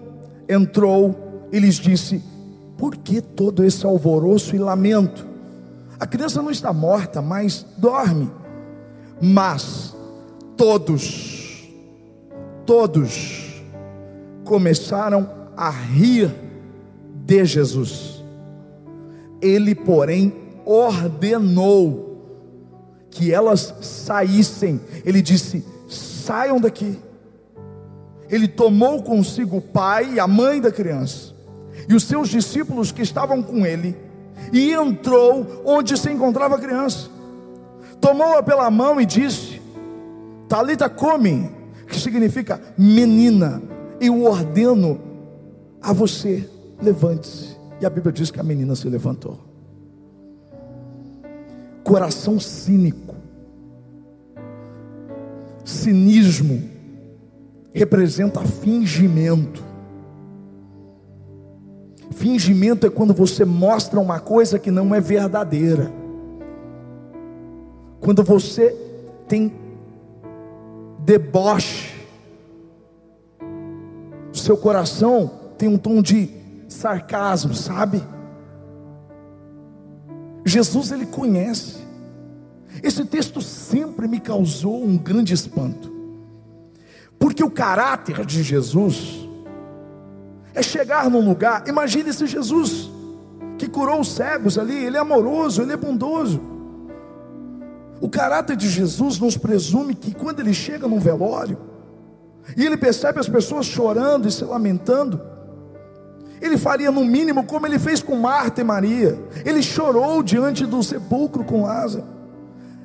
entrou 0.50 1.33
e 1.54 1.60
lhes 1.60 1.76
disse: 1.76 2.20
Por 2.76 2.98
que 2.98 3.22
todo 3.22 3.64
esse 3.64 3.86
alvoroço 3.86 4.56
e 4.56 4.60
lamento? 4.60 5.28
A 6.00 6.08
criança 6.08 6.42
não 6.42 6.50
está 6.50 6.74
morta, 6.74 7.22
mas 7.22 7.64
dorme. 7.78 8.30
Mas 9.22 9.96
todos 10.58 11.32
todos 12.66 13.62
começaram 14.44 15.30
a 15.56 15.70
rir 15.70 16.34
de 17.26 17.46
Jesus. 17.46 18.24
Ele, 19.42 19.76
porém, 19.76 20.34
ordenou 20.66 22.22
que 23.12 23.32
elas 23.32 23.76
saíssem. 23.82 24.82
Ele 25.06 25.22
disse: 25.22 25.64
saiam 25.88 26.60
daqui. 26.60 26.98
Ele 28.28 28.48
tomou 28.48 29.04
consigo 29.04 29.58
o 29.58 29.62
pai 29.62 30.16
e 30.16 30.20
a 30.20 30.26
mãe 30.26 30.60
da 30.60 30.72
criança 30.72 31.33
e 31.88 31.96
os 31.96 32.04
seus 32.04 32.30
discípulos 32.30 32.92
que 32.92 33.02
estavam 33.02 33.42
com 33.42 33.66
ele 33.66 33.96
e 34.52 34.72
entrou 34.72 35.64
onde 35.66 35.98
se 35.98 36.12
encontrava 36.12 36.56
a 36.56 36.60
criança. 36.60 37.10
Tomou-a 38.00 38.44
pela 38.44 38.70
mão 38.70 39.00
e 39.00 39.06
disse: 39.06 39.62
Talita 40.48 40.90
come 40.90 41.50
que 41.88 42.00
significa 42.00 42.62
menina. 42.78 43.62
Eu 44.00 44.24
ordeno 44.24 45.00
a 45.82 45.94
você, 45.94 46.50
levante-se. 46.82 47.56
E 47.80 47.86
a 47.86 47.90
Bíblia 47.90 48.12
diz 48.12 48.32
que 48.32 48.40
a 48.40 48.44
menina 48.44 48.76
se 48.76 48.90
levantou. 48.90 49.40
Coração 51.84 52.40
cínico, 52.40 53.16
cinismo, 55.66 56.64
representa 57.74 58.42
fingimento. 58.42 59.64
Fingimento 62.14 62.86
é 62.86 62.90
quando 62.90 63.14
você 63.14 63.44
mostra 63.44 64.00
uma 64.00 64.20
coisa 64.20 64.60
que 64.60 64.72
não 64.72 64.94
é 64.94 65.02
verdadeira. 65.02 65.92
Quando 68.00 68.24
você 68.24 68.76
tem 69.28 69.54
deboche. 71.00 71.94
Seu 74.32 74.58
coração 74.58 75.32
tem 75.58 75.70
um 75.70 75.78
tom 75.78 76.02
de 76.02 76.30
sarcasmo, 76.68 77.54
sabe? 77.54 78.02
Jesus 80.46 80.92
ele 80.92 81.06
conhece. 81.06 81.78
Esse 82.82 83.06
texto 83.06 83.42
sempre 83.42 84.08
me 84.08 84.20
causou 84.20 84.84
um 84.84 84.98
grande 84.98 85.34
espanto. 85.34 85.92
Porque 87.18 87.44
o 87.44 87.50
caráter 87.50 88.26
de 88.26 88.44
Jesus 88.44 89.23
é 90.54 90.62
chegar 90.62 91.10
num 91.10 91.28
lugar, 91.28 91.68
imagine 91.68 92.14
se 92.14 92.28
Jesus 92.28 92.92
que 93.58 93.68
curou 93.68 94.02
os 94.02 94.14
cegos 94.14 94.58
ali, 94.58 94.76
ele 94.76 94.98
é 94.98 95.00
amoroso, 95.00 95.62
ele 95.62 95.74
é 95.74 95.78
bondoso. 95.78 96.42
O 98.02 98.10
caráter 98.10 98.58
de 98.58 98.70
Jesus 98.70 99.20
nos 99.20 99.38
presume 99.38 99.96
que 99.96 100.14
quando 100.14 100.42
ele 100.42 100.54
chega 100.54 100.88
num 100.88 101.00
velório, 101.00 101.58
e 102.58 102.66
ele 102.66 102.76
percebe 102.76 103.20
as 103.20 103.30
pessoas 103.30 103.66
chorando 103.66 104.28
e 104.28 104.32
se 104.32 104.44
lamentando, 104.44 105.22
ele 106.42 106.58
faria 106.58 106.92
no 106.92 107.06
mínimo 107.06 107.46
como 107.46 107.66
ele 107.66 107.80
fez 107.80 108.02
com 108.02 108.18
Marta 108.18 108.60
e 108.60 108.64
Maria. 108.66 109.18
Ele 109.46 109.64
chorou 109.64 110.22
diante 110.22 110.66
do 110.66 110.84
sepulcro 110.84 111.46
com 111.46 111.64
Lázaro. 111.64 112.04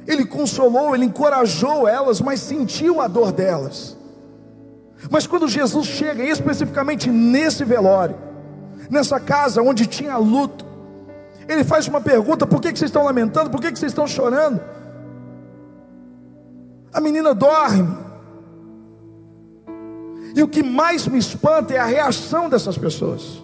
Ele 0.07 0.25
consolou, 0.25 0.95
ele 0.95 1.07
encorajou 1.07 1.89
elas, 1.89 2.21
mas 2.21 2.39
sentiu 2.39 3.01
a 3.01 3.09
dor 3.09 3.33
delas. 3.33 3.98
Mas 5.11 5.27
quando 5.27 5.49
Jesus 5.49 5.87
chega, 5.87 6.25
especificamente 6.25 7.11
nesse 7.11 7.65
velório, 7.65 8.17
nessa 8.91 9.21
casa 9.21 9.63
onde 9.63 9.87
tinha 9.87 10.17
luto, 10.17 10.67
ele 11.49 11.65
faz 11.65 11.87
uma 11.87 12.01
pergunta: 12.01 12.47
por 12.47 12.61
que, 12.61 12.73
que 12.73 12.79
vocês 12.79 12.89
estão 12.89 13.05
lamentando? 13.05 13.51
Por 13.51 13.61
que, 13.61 13.71
que 13.71 13.79
vocês 13.79 13.93
estão 13.93 14.07
chorando? 14.07 14.61
A 16.93 17.01
menina 17.01 17.35
dorme. 17.35 18.09
E 20.35 20.43
o 20.43 20.49
que 20.49 20.63
mais 20.63 21.07
me 21.07 21.19
espanta 21.19 21.75
é 21.75 21.79
a 21.79 21.85
reação 21.85 22.49
dessas 22.49 22.77
pessoas. 22.77 23.43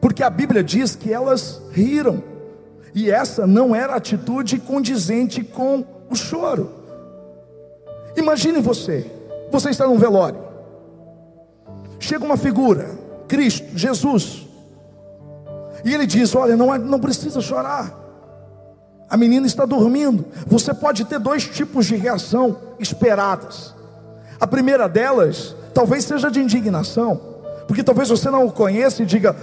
Porque 0.00 0.22
a 0.22 0.30
Bíblia 0.30 0.62
diz 0.62 0.94
que 0.94 1.12
elas 1.12 1.60
riram. 1.72 2.22
E 2.94 3.10
essa 3.10 3.46
não 3.46 3.74
era 3.74 3.94
atitude 3.94 4.58
condizente 4.58 5.42
com 5.42 5.84
o 6.08 6.14
choro. 6.14 6.70
Imagine 8.16 8.60
você, 8.60 9.10
você 9.50 9.70
está 9.70 9.86
num 9.86 9.98
velório. 9.98 10.38
Chega 11.98 12.24
uma 12.24 12.36
figura, 12.36 12.90
Cristo, 13.26 13.66
Jesus. 13.76 14.46
E 15.84 15.94
ele 15.94 16.06
diz: 16.06 16.34
Olha, 16.34 16.56
não, 16.56 16.76
não 16.78 17.00
precisa 17.00 17.40
chorar. 17.40 17.94
A 19.08 19.16
menina 19.16 19.46
está 19.46 19.64
dormindo. 19.64 20.26
Você 20.46 20.74
pode 20.74 21.04
ter 21.04 21.18
dois 21.18 21.44
tipos 21.44 21.86
de 21.86 21.96
reação 21.96 22.56
esperadas. 22.78 23.74
A 24.38 24.46
primeira 24.46 24.88
delas, 24.88 25.54
talvez 25.72 26.04
seja 26.04 26.30
de 26.30 26.40
indignação, 26.40 27.20
porque 27.66 27.82
talvez 27.82 28.08
você 28.08 28.30
não 28.30 28.46
o 28.46 28.52
conheça 28.52 29.02
e 29.02 29.06
diga: 29.06 29.34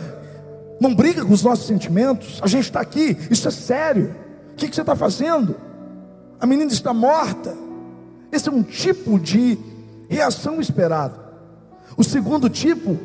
não 0.79 0.93
briga 0.93 1.25
com 1.25 1.33
os 1.33 1.43
nossos 1.43 1.65
sentimentos, 1.65 2.39
a 2.41 2.47
gente 2.47 2.65
está 2.65 2.79
aqui, 2.79 3.17
isso 3.29 3.47
é 3.47 3.51
sério. 3.51 4.15
O 4.51 4.55
que, 4.55 4.69
que 4.69 4.75
você 4.75 4.81
está 4.81 4.95
fazendo? 4.95 5.55
A 6.39 6.45
menina 6.45 6.71
está 6.71 6.93
morta. 6.93 7.53
Esse 8.31 8.50
é 8.50 8.51
um 8.51 8.63
tipo 8.63 9.19
de 9.19 9.57
reação 10.09 10.59
esperada. 10.59 11.15
O 11.97 12.03
segundo 12.03 12.50
tipo 12.50 12.97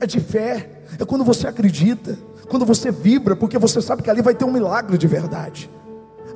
é 0.00 0.06
de 0.06 0.20
fé, 0.20 0.82
é 0.98 1.04
quando 1.04 1.24
você 1.24 1.46
acredita, 1.48 2.18
quando 2.48 2.64
você 2.64 2.90
vibra, 2.90 3.34
porque 3.34 3.58
você 3.58 3.80
sabe 3.80 4.02
que 4.02 4.10
ali 4.10 4.22
vai 4.22 4.34
ter 4.34 4.44
um 4.44 4.52
milagre 4.52 4.96
de 4.96 5.06
verdade. 5.06 5.70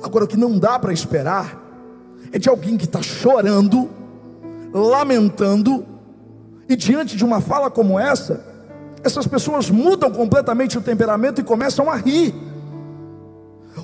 Agora, 0.03 0.25
o 0.25 0.27
que 0.27 0.37
não 0.37 0.57
dá 0.57 0.77
para 0.79 0.91
esperar 0.91 1.61
é 2.31 2.39
de 2.39 2.49
alguém 2.49 2.77
que 2.77 2.85
está 2.85 3.01
chorando, 3.01 3.89
lamentando, 4.73 5.85
e 6.67 6.75
diante 6.75 7.15
de 7.15 7.23
uma 7.23 7.41
fala 7.41 7.69
como 7.69 7.99
essa, 7.99 8.45
essas 9.03 9.27
pessoas 9.27 9.69
mudam 9.69 10.11
completamente 10.11 10.77
o 10.77 10.81
temperamento 10.81 11.41
e 11.41 11.43
começam 11.43 11.89
a 11.89 11.95
rir. 11.95 12.33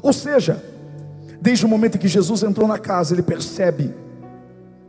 Ou 0.01 0.13
seja, 0.13 0.63
desde 1.41 1.65
o 1.65 1.69
momento 1.69 1.95
em 1.95 1.99
que 1.99 2.07
Jesus 2.07 2.43
entrou 2.43 2.67
na 2.67 2.77
casa, 2.77 3.13
ele 3.13 3.21
percebe 3.21 3.93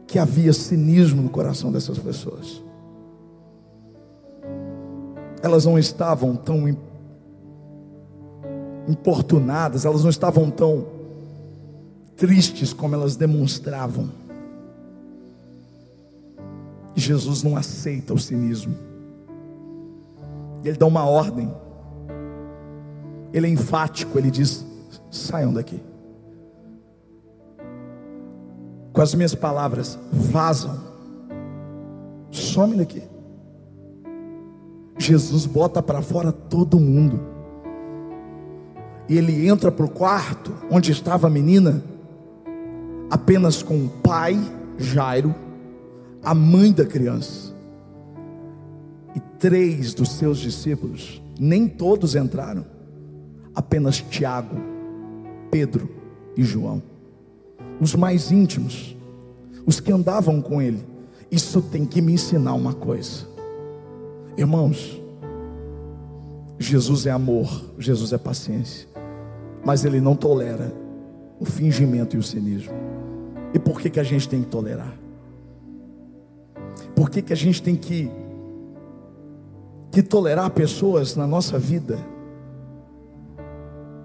que 0.09 0.19
havia 0.19 0.55
cinismo 0.55 1.21
no 1.21 1.29
coração 1.29 1.71
dessas 1.71 1.99
pessoas. 1.99 2.63
Elas 5.43 5.67
não 5.67 5.79
estavam 5.79 6.35
tão 6.35 6.67
importunadas, 8.89 9.85
elas 9.85 10.03
não 10.03 10.09
estavam 10.09 10.51
tão 10.51 10.87
tristes 12.17 12.73
como 12.73 12.95
elas 12.95 13.17
demonstravam. 13.17 14.09
E 16.97 17.01
Jesus 17.01 17.43
não 17.43 17.55
aceita 17.55 18.15
o 18.15 18.19
cinismo. 18.19 18.75
Ele 20.65 20.77
dá 20.79 20.87
uma 20.87 21.05
ordem. 21.05 21.55
Ele 23.31 23.47
é 23.47 23.51
enfático, 23.51 24.19
ele 24.19 24.31
diz: 24.31 24.65
saiam 25.11 25.53
daqui. 25.53 25.81
Com 28.99 29.03
as 29.03 29.15
minhas 29.15 29.33
palavras, 29.33 29.97
vazam. 30.11 30.77
Some 32.33 32.75
daqui. 32.75 33.01
Jesus 34.99 35.47
bota 35.47 35.81
para 35.81 36.03
fora 36.03 36.33
todo 36.33 36.81
mundo. 36.81 37.21
E 39.09 39.17
ele 39.17 39.47
entra 39.47 39.71
para 39.71 39.87
o 39.87 39.89
quarto 39.89 40.53
onde 40.69 40.91
estava 40.91 41.29
a 41.29 41.31
menina, 41.31 41.81
apenas 43.09 43.63
com 43.63 43.85
o 43.85 43.89
pai, 43.89 44.37
Jairo, 44.77 45.33
a 46.21 46.35
mãe 46.35 46.73
da 46.73 46.85
criança 46.85 47.55
e 49.15 49.21
três 49.39 49.95
dos 49.95 50.11
seus 50.11 50.39
discípulos, 50.39 51.23
nem 51.39 51.69
todos 51.69 52.17
entraram, 52.17 52.67
apenas 53.55 54.01
Tiago, 54.01 54.57
Pedro 55.53 55.89
e 56.37 56.43
João, 56.43 56.83
os 57.81 57.95
mais 57.95 58.31
íntimos, 58.31 58.97
os 59.67 59.81
que 59.81 59.93
andavam 59.93 60.41
com 60.41 60.61
ele. 60.61 60.85
Isso 61.31 61.61
tem 61.61 61.85
que 61.85 62.01
me 62.01 62.13
ensinar 62.13 62.55
uma 62.55 62.73
coisa, 62.73 63.27
irmãos. 64.37 65.01
Jesus 66.59 67.07
é 67.07 67.11
amor, 67.11 67.49
Jesus 67.79 68.13
é 68.13 68.19
paciência, 68.19 68.89
mas 69.65 69.85
ele 69.85 70.01
não 70.01 70.17
tolera 70.17 70.73
o 71.39 71.45
fingimento 71.45 72.17
e 72.17 72.19
o 72.19 72.23
cinismo. 72.23 72.75
E 73.55 73.59
por 73.59 73.81
que, 73.81 73.89
que 73.89 74.01
a 74.01 74.05
gente 74.05 74.29
tem 74.29 74.43
que 74.43 74.49
tolerar? 74.49 74.99
Por 76.97 77.11
que, 77.11 77.23
que 77.23 77.33
a 77.33 77.37
gente 77.37 77.63
tem 77.63 77.77
que 77.77 78.11
que 79.91 80.03
tolerar 80.03 80.51
pessoas 80.51 81.17
na 81.17 81.27
nossa 81.27 81.59
vida 81.59 81.99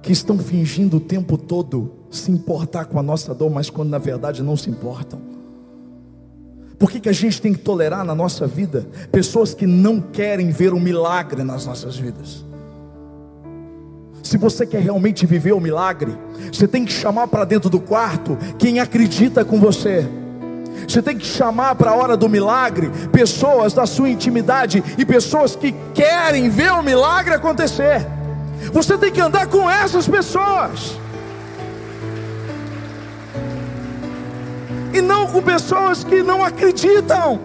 que 0.01 0.12
estão 0.12 0.38
fingindo 0.39 0.97
o 0.97 0.99
tempo 0.99 1.38
todo 1.38 1.91
se 2.17 2.32
importar 2.32 2.86
com 2.86 2.99
a 2.99 3.04
nossa 3.04 3.34
dor, 3.34 3.49
mas 3.49 3.69
quando 3.69 3.89
na 3.89 3.97
verdade 3.97 4.43
não 4.43 4.56
se 4.56 4.69
importam. 4.69 5.19
Por 6.78 6.91
que, 6.91 6.99
que 6.99 7.10
a 7.10 7.13
gente 7.13 7.41
tem 7.41 7.54
que 7.54 7.60
tolerar 7.60 8.04
na 8.04 8.13
nossa 8.13 8.45
vida 8.45 8.86
pessoas 9.12 9.54
que 9.54 9.65
não 9.65 10.02
querem 10.02 10.52
ver 10.52 10.73
o 10.73 10.80
milagre 10.80 11.43
nas 11.43 11.65
nossas 11.65 11.95
vidas? 11.95 12.43
Se 14.21 14.38
você 14.38 14.65
quer 14.65 14.82
realmente 14.82 15.26
viver 15.26 15.54
o 15.54 15.60
milagre, 15.60 16.17
você 16.52 16.67
tem 16.67 16.86
que 16.86 16.91
chamar 16.91 17.28
para 17.28 17.45
dentro 17.45 17.69
do 17.69 17.80
quarto 17.80 18.38
quem 18.58 18.80
acredita 18.80 19.45
com 19.45 19.60
você. 19.60 20.08
Você 20.88 21.02
tem 21.02 21.17
que 21.17 21.26
chamar 21.26 21.76
para 21.76 21.91
a 21.91 21.95
hora 21.95 22.17
do 22.17 22.28
milagre 22.28 22.91
pessoas 23.12 23.73
da 23.73 23.86
sua 23.86 24.10
intimidade 24.10 24.84
e 24.97 25.06
pessoas 25.06 25.56
que 25.56 25.73
querem 25.93 26.49
ver 26.49 26.71
o 26.73 26.84
milagre 26.84 27.34
acontecer. 27.34 28.06
Você 28.71 28.97
tem 28.97 29.12
que 29.12 29.21
andar 29.21 29.47
com 29.47 29.69
essas 29.69 30.08
pessoas. 30.08 30.97
E 34.93 35.01
não 35.01 35.27
com 35.27 35.41
pessoas 35.41 36.03
que 36.03 36.21
não 36.21 36.43
acreditam. 36.43 37.39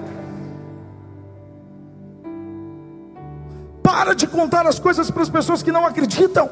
Para 3.83 4.15
de 4.15 4.27
contar 4.27 4.67
as 4.67 4.79
coisas 4.79 5.11
para 5.11 5.23
as 5.23 5.31
pessoas 5.31 5.63
que 5.63 5.73
não 5.73 5.87
acreditam. 5.87 6.51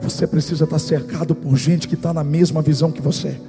Você 0.00 0.26
precisa 0.26 0.64
estar 0.64 0.78
cercado 0.78 1.34
por 1.34 1.56
gente 1.56 1.86
que 1.86 1.94
está 1.94 2.12
na 2.12 2.24
mesma 2.24 2.60
visão 2.60 2.90
que 2.90 3.00
você, 3.00 3.40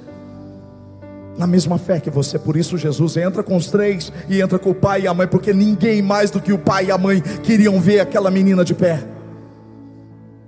na 1.36 1.46
mesma 1.46 1.78
fé 1.78 1.98
que 1.98 2.10
você. 2.10 2.38
Por 2.38 2.56
isso, 2.56 2.78
Jesus 2.78 3.16
entra 3.16 3.42
com 3.42 3.56
os 3.56 3.66
três 3.66 4.12
e 4.28 4.40
entra 4.40 4.58
com 4.58 4.70
o 4.70 4.74
pai 4.74 5.02
e 5.02 5.08
a 5.08 5.14
mãe, 5.14 5.26
porque 5.26 5.52
ninguém 5.52 6.00
mais 6.00 6.30
do 6.30 6.40
que 6.40 6.52
o 6.52 6.58
pai 6.58 6.86
e 6.86 6.90
a 6.92 6.98
mãe 6.98 7.20
queriam 7.42 7.80
ver 7.80 8.00
aquela 8.00 8.30
menina 8.30 8.64
de 8.64 8.74
pé. 8.74 9.02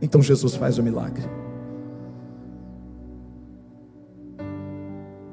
Então, 0.00 0.22
Jesus 0.22 0.54
faz 0.54 0.78
o 0.78 0.82
milagre. 0.82 1.24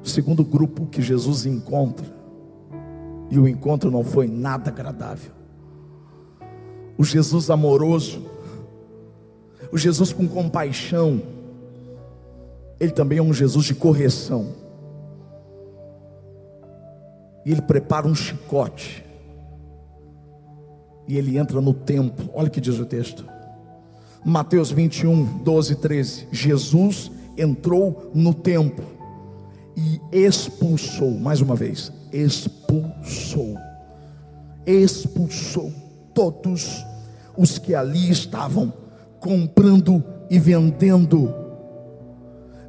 O 0.04 0.08
segundo 0.08 0.44
grupo 0.44 0.84
que 0.84 1.00
Jesus 1.00 1.46
encontra, 1.46 2.04
e 3.30 3.38
o 3.38 3.48
encontro 3.48 3.90
não 3.90 4.04
foi 4.04 4.28
nada 4.28 4.68
agradável. 4.68 5.32
O 6.98 7.02
Jesus 7.02 7.48
amoroso, 7.48 8.22
o 9.72 9.78
Jesus 9.78 10.12
com 10.12 10.28
compaixão, 10.28 11.22
Ele 12.78 12.92
também 12.92 13.16
é 13.16 13.22
um 13.22 13.32
Jesus 13.32 13.64
de 13.64 13.74
correção. 13.74 14.48
E 17.46 17.52
ele 17.52 17.62
prepara 17.62 18.06
um 18.06 18.14
chicote. 18.14 19.04
E 21.06 21.16
ele 21.16 21.38
entra 21.38 21.60
no 21.60 21.72
templo. 21.72 22.28
Olha 22.34 22.48
o 22.48 22.50
que 22.50 22.60
diz 22.60 22.78
o 22.78 22.84
texto. 22.84 23.24
Mateus 24.24 24.70
21, 24.70 25.38
12 25.38 25.76
13. 25.76 26.28
Jesus 26.30 27.10
entrou 27.36 28.10
no 28.14 28.32
templo 28.34 28.94
e 29.76 30.00
expulsou, 30.12 31.10
mais 31.12 31.40
uma 31.40 31.54
vez, 31.54 31.92
expulsou, 32.12 33.56
expulsou 34.66 35.72
todos 36.12 36.84
os 37.36 37.58
que 37.58 37.74
ali 37.74 38.10
estavam 38.10 38.72
comprando 39.18 40.04
e 40.30 40.38
vendendo, 40.38 41.34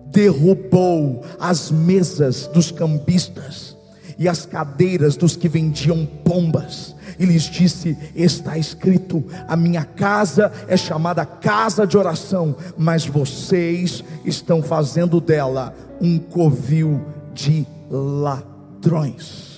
derrubou 0.07 1.21
as 1.39 1.69
mesas 1.69 2.47
dos 2.47 2.71
cambistas 2.71 3.75
e 4.17 4.27
as 4.27 4.45
cadeiras 4.45 5.15
dos 5.15 5.35
que 5.35 5.49
vendiam 5.49 6.05
pombas, 6.23 6.95
e 7.19 7.25
lhes 7.25 7.43
disse: 7.43 7.97
Está 8.15 8.57
escrito, 8.57 9.23
a 9.47 9.55
minha 9.55 9.83
casa 9.83 10.51
é 10.67 10.77
chamada 10.77 11.25
casa 11.25 11.85
de 11.85 11.97
oração, 11.97 12.55
mas 12.77 13.05
vocês 13.05 14.03
estão 14.23 14.61
fazendo 14.61 15.21
dela 15.21 15.73
um 16.01 16.19
covil 16.19 17.01
de 17.33 17.65
ladrões. 17.89 19.55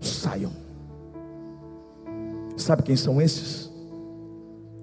Saiam. 0.00 0.52
Sabe 2.56 2.82
quem 2.82 2.96
são 2.96 3.20
esses? 3.20 3.70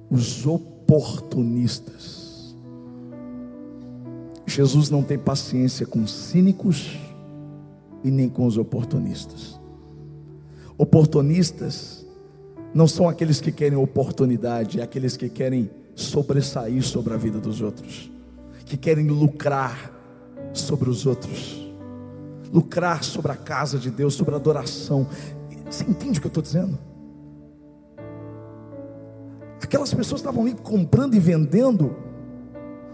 Os 0.10 0.46
oportunistas. 0.46 2.30
Jesus 4.46 4.90
não 4.90 5.04
tem 5.04 5.18
paciência 5.18 5.86
com 5.86 6.08
cínicos 6.08 6.98
e 8.04 8.10
nem 8.10 8.28
com 8.28 8.46
os 8.46 8.58
oportunistas. 8.58 9.59
Oportunistas 10.80 12.06
não 12.74 12.88
são 12.88 13.10
aqueles 13.10 13.42
que 13.42 13.52
querem 13.52 13.78
oportunidade, 13.78 14.80
é 14.80 14.84
aqueles 14.84 15.18
que 15.18 15.28
querem 15.28 15.70
sobressair 15.94 16.82
sobre 16.82 17.14
a 17.14 17.18
vida 17.18 17.38
dos 17.38 17.62
outros, 17.62 18.10
que 18.66 18.78
querem 18.78 19.10
lucrar 19.10 19.92
sobre 20.54 20.90
os 20.90 21.06
outros, 21.06 21.70
lucrar 22.54 23.04
sobre 23.04 23.30
a 23.30 23.36
casa 23.36 23.78
de 23.78 23.92
Deus, 23.92 24.14
sobre 24.14 24.34
a 24.34 24.38
adoração. 24.38 25.06
Você 25.70 25.84
entende 25.84 26.18
o 26.18 26.22
que 26.22 26.28
eu 26.28 26.30
estou 26.30 26.42
dizendo? 26.42 26.80
Aquelas 29.62 29.94
pessoas 29.94 30.22
estavam 30.22 30.44
ali 30.44 30.54
comprando 30.54 31.14
e 31.14 31.20
vendendo 31.20 31.94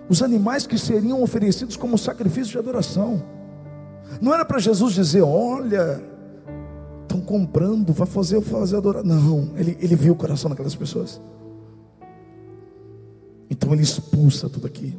os 0.09 0.23
animais 0.23 0.65
que 0.65 0.79
seriam 0.79 1.21
oferecidos 1.21 1.77
como 1.77 1.99
sacrifício 1.99 2.53
de 2.53 2.57
adoração. 2.57 3.23
Não 4.19 4.33
era 4.33 4.43
para 4.43 4.57
Jesus 4.57 4.95
dizer: 4.95 5.21
Olha, 5.21 6.14
estão 7.15 7.21
comprando, 7.21 7.93
vai 7.93 8.07
fazer, 8.07 8.41
fazer 8.41 8.77
adoração. 8.77 9.07
Não, 9.07 9.57
ele, 9.57 9.77
ele 9.79 9.95
viu 9.95 10.13
o 10.13 10.15
coração 10.15 10.49
daquelas 10.49 10.75
pessoas. 10.75 11.21
Então 13.49 13.73
ele 13.73 13.83
expulsa 13.83 14.49
tudo 14.49 14.67
aqui. 14.67 14.97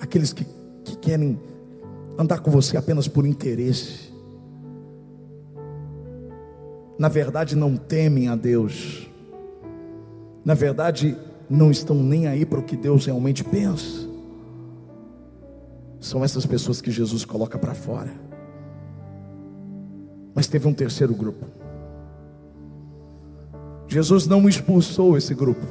Aqueles 0.00 0.32
que, 0.32 0.46
que 0.84 0.96
querem 0.96 1.40
andar 2.18 2.40
com 2.40 2.50
você 2.50 2.76
apenas 2.76 3.08
por 3.08 3.26
interesse. 3.26 4.12
Na 6.98 7.08
verdade, 7.08 7.56
não 7.56 7.76
temem 7.76 8.28
a 8.28 8.36
Deus 8.36 9.08
na 10.44 10.52
verdade, 10.52 11.16
não 11.48 11.70
estão 11.70 11.96
nem 11.96 12.26
aí 12.26 12.44
para 12.44 12.58
o 12.58 12.62
que 12.62 12.76
Deus 12.76 13.06
realmente 13.06 13.42
pensa. 13.42 14.06
São 15.98 16.22
essas 16.22 16.44
pessoas 16.44 16.82
que 16.82 16.90
Jesus 16.90 17.24
coloca 17.24 17.58
para 17.58 17.74
fora. 17.74 18.12
Mas 20.34 20.46
teve 20.46 20.66
um 20.66 20.74
terceiro 20.74 21.14
grupo. 21.14 21.46
Jesus 23.86 24.26
não 24.26 24.48
expulsou 24.48 25.16
esse 25.16 25.34
grupo, 25.34 25.66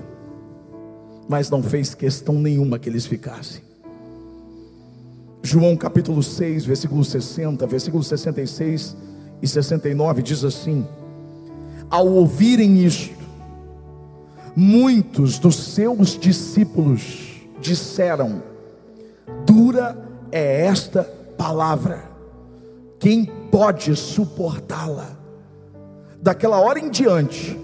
mas 1.27 1.49
não 1.49 1.61
fez 1.61 1.93
questão 1.93 2.35
nenhuma 2.35 2.79
que 2.79 2.87
eles 2.87 3.05
ficassem. 3.05 3.61
João 5.41 5.75
capítulo 5.75 6.23
6, 6.23 6.63
versículo 6.65 7.03
60, 7.03 7.67
versículo 7.67 8.01
66 8.01 8.95
e 9.41 9.47
69 9.47 10.21
diz 10.21 10.41
assim: 10.45 10.87
Ao 11.89 12.07
ouvirem 12.07 12.85
isto, 12.85 13.23
muitos 14.55 15.37
dos 15.37 15.57
seus 15.57 16.17
discípulos 16.17 17.41
disseram: 17.59 18.41
Dura 19.45 19.97
é 20.31 20.65
esta 20.65 21.03
palavra, 21.37 22.09
quem 22.97 23.29
pode 23.53 23.95
suportá-la? 23.95 25.15
Daquela 26.19 26.59
hora 26.59 26.79
em 26.79 26.89
diante, 26.89 27.55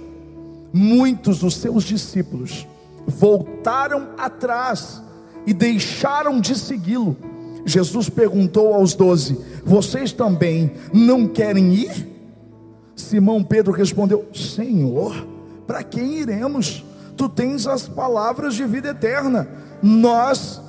muitos 0.71 1.39
dos 1.39 1.56
seus 1.56 1.84
discípulos 1.84 2.67
voltaram 3.08 4.10
atrás 4.15 5.02
e 5.47 5.54
deixaram 5.54 6.39
de 6.39 6.56
segui-lo. 6.56 7.17
Jesus 7.65 8.08
perguntou 8.08 8.71
aos 8.71 8.93
doze: 8.93 9.43
Vocês 9.65 10.12
também 10.12 10.71
não 10.93 11.28
querem 11.28 11.73
ir? 11.73 12.08
Simão 12.95 13.43
Pedro 13.43 13.71
respondeu: 13.71 14.28
Senhor, 14.32 15.25
para 15.65 15.82
quem 15.82 16.19
iremos? 16.19 16.86
Tu 17.17 17.28
tens 17.28 17.65
as 17.65 17.88
palavras 17.88 18.54
de 18.54 18.63
vida 18.63 18.89
eterna. 18.89 19.49
Nós 19.82 20.62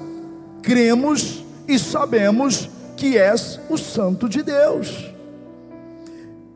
cremos 0.62 1.44
e 1.68 1.78
sabemos 1.78 2.70
que 2.96 3.18
és 3.18 3.61
o 3.68 3.76
Santo 3.76 4.26
de 4.26 4.42
Deus. 4.42 5.10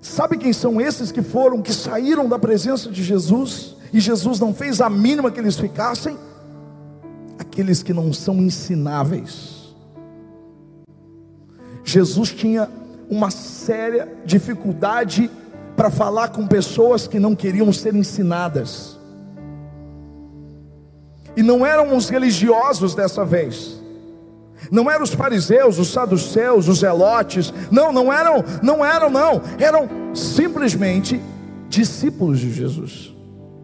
Sabe 0.05 0.37
quem 0.37 0.53
são 0.53 0.79
esses 0.83 1.11
que 1.11 1.23
foram, 1.23 1.63
que 1.63 1.73
saíram 1.73 2.29
da 2.29 2.39
presença 2.39 2.91
de 2.91 3.03
Jesus 3.03 3.75
e 3.91 3.99
Jesus 3.99 4.39
não 4.39 4.53
fez 4.53 4.83
a 4.83 4.91
mínima 4.91 5.31
que 5.31 5.41
eles 5.41 5.59
ficassem? 5.59 6.19
Aqueles 7.39 7.83
que 7.83 7.95
não 7.95 8.13
são 8.13 8.37
ensináveis. 8.37 9.75
Jesus 11.83 12.33
tinha 12.33 12.69
uma 13.09 13.31
séria 13.31 14.15
dificuldade 14.27 15.31
para 15.75 15.89
falar 15.89 16.29
com 16.29 16.47
pessoas 16.47 17.07
que 17.07 17.19
não 17.19 17.35
queriam 17.35 17.73
ser 17.73 17.95
ensinadas. 17.95 18.99
E 21.35 21.43
não 21.43 21.65
eram 21.65 21.97
os 21.97 22.11
religiosos 22.11 22.95
dessa 22.95 23.25
vez. 23.25 23.83
Não 24.71 24.91
eram 24.91 25.05
os 25.05 25.15
fariseus, 25.15 25.79
os 25.79 25.93
saduceus, 25.93 26.69
os 26.69 26.79
zelotes. 26.79 27.53
Não, 27.71 27.93
não 27.93 28.13
eram, 28.13 28.45
não 28.63 28.85
eram 28.85 29.11
não. 29.11 29.41
Eram 29.59 29.89
simplesmente 30.15 31.21
discípulos 31.69 32.39
de 32.39 32.53
Jesus. 32.53 33.15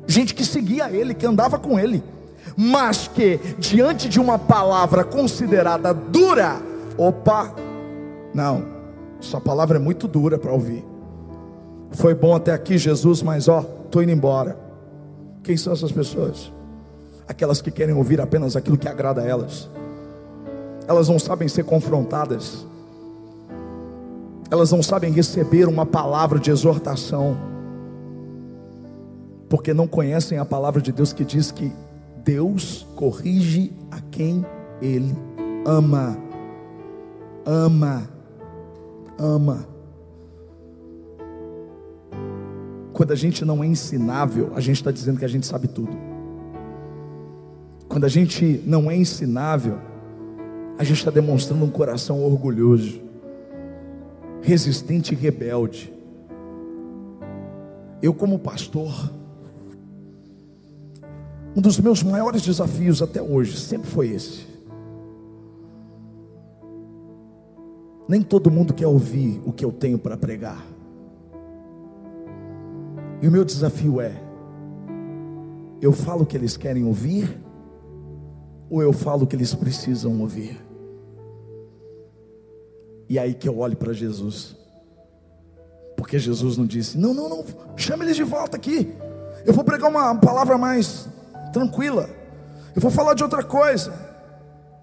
Gente 0.07 0.35
que 0.35 0.45
seguia 0.45 0.91
ele, 0.91 1.15
que 1.15 1.27
andava 1.27 1.59
com 1.59 1.79
ele. 1.79 2.03
Mas 2.57 3.09
que 3.09 3.39
diante 3.59 4.09
de 4.09 4.19
uma 4.21 4.39
palavra 4.39 5.05
considerada 5.05 5.95
dura, 5.95 6.57
opa, 6.97 7.55
não. 8.35 8.65
Essa 9.23 9.41
palavra 9.41 9.77
é 9.77 9.81
muito 9.81 10.09
dura 10.09 10.39
para 10.39 10.51
ouvir. 10.51 10.85
Foi 11.93 12.15
bom 12.15 12.35
até 12.35 12.53
aqui, 12.53 12.79
Jesus, 12.79 13.23
mas 13.23 13.49
ó, 13.49 13.65
estou 13.85 14.03
indo 14.03 14.13
embora. 14.13 14.59
Quem 15.43 15.57
são 15.57 15.73
essas 15.73 15.93
pessoas? 15.93 16.53
Aquelas 17.27 17.61
que 17.61 17.71
querem 17.71 17.95
ouvir 17.95 18.21
apenas 18.21 18.57
aquilo 18.57 18.79
que 18.79 18.89
agrada 18.89 19.23
a 19.23 19.27
elas. 19.27 19.69
Elas 20.91 21.09
não 21.09 21.21
sabem 21.21 21.47
ser 21.47 21.63
confrontadas. 21.63 22.67
Elas 24.51 24.73
não 24.73 24.83
sabem 24.83 25.13
receber 25.13 25.69
uma 25.69 25.87
palavra 25.87 26.37
de 26.37 26.51
exortação. 26.51 27.37
Porque 29.49 29.73
não 29.73 29.87
conhecem 29.87 30.37
a 30.37 30.45
palavra 30.45 30.83
de 30.83 30.91
Deus 30.91 31.13
que 31.13 31.25
diz 31.25 31.53
que 31.53 31.73
Deus 32.25 32.85
corrige 32.97 33.73
a 33.89 34.01
quem 34.01 34.45
Ele 34.83 35.17
ama. 35.65 36.19
Ama. 37.47 38.11
Ama. 39.17 39.69
Quando 42.93 43.13
a 43.13 43.17
gente 43.17 43.45
não 43.45 43.63
é 43.63 43.67
ensinável, 43.69 44.51
a 44.57 44.61
gente 44.61 44.79
está 44.79 44.91
dizendo 44.91 45.21
que 45.21 45.25
a 45.25 45.29
gente 45.29 45.47
sabe 45.47 45.69
tudo. 45.69 45.97
Quando 47.89 48.07
a 48.07 48.09
gente 48.09 48.61
não 48.67 48.91
é 48.91 48.97
ensinável, 48.97 49.89
a 50.81 50.83
gente 50.83 50.97
está 50.97 51.11
demonstrando 51.11 51.63
um 51.63 51.69
coração 51.69 52.25
orgulhoso, 52.25 53.03
resistente 54.41 55.13
e 55.13 55.15
rebelde. 55.15 55.93
Eu, 58.01 58.15
como 58.15 58.39
pastor, 58.39 59.13
um 61.55 61.61
dos 61.61 61.79
meus 61.79 62.03
maiores 62.03 62.41
desafios 62.41 63.03
até 63.03 63.21
hoje 63.21 63.59
sempre 63.59 63.91
foi 63.91 64.09
esse. 64.09 64.47
Nem 68.09 68.23
todo 68.23 68.51
mundo 68.51 68.73
quer 68.73 68.87
ouvir 68.87 69.39
o 69.45 69.53
que 69.53 69.67
eu 69.67 69.73
tenho 69.73 69.99
para 69.99 70.17
pregar. 70.17 70.65
E 73.21 73.29
o 73.29 73.31
meu 73.31 73.45
desafio 73.45 74.01
é: 74.01 74.15
eu 75.83 75.93
falo 75.93 76.23
o 76.23 76.27
que 76.27 76.39
eles 76.39 76.57
querem 76.57 76.85
ouvir, 76.85 77.39
ou 78.71 78.81
eu 78.81 78.95
falo 78.95 79.25
o 79.25 79.27
que 79.27 79.37
eles 79.37 79.55
precisam 79.55 80.19
ouvir? 80.23 80.70
E 83.11 83.19
aí 83.19 83.35
que 83.35 83.49
eu 83.49 83.59
olho 83.59 83.77
para 83.77 83.93
Jesus. 83.93 84.55
Porque 85.97 86.17
Jesus 86.17 86.57
não 86.57 86.65
disse: 86.65 86.97
Não, 86.97 87.13
não, 87.13 87.29
não, 87.29 87.45
chame 87.77 88.05
eles 88.05 88.15
de 88.15 88.23
volta 88.23 88.57
aqui. 88.57 88.95
Eu 89.45 89.53
vou 89.53 89.65
pregar 89.65 89.91
uma 89.91 90.15
palavra 90.15 90.57
mais 90.57 91.09
tranquila. 91.53 92.09
Eu 92.75 92.81
vou 92.81 92.89
falar 92.89 93.15
de 93.15 93.25
outra 93.25 93.43
coisa. 93.43 93.93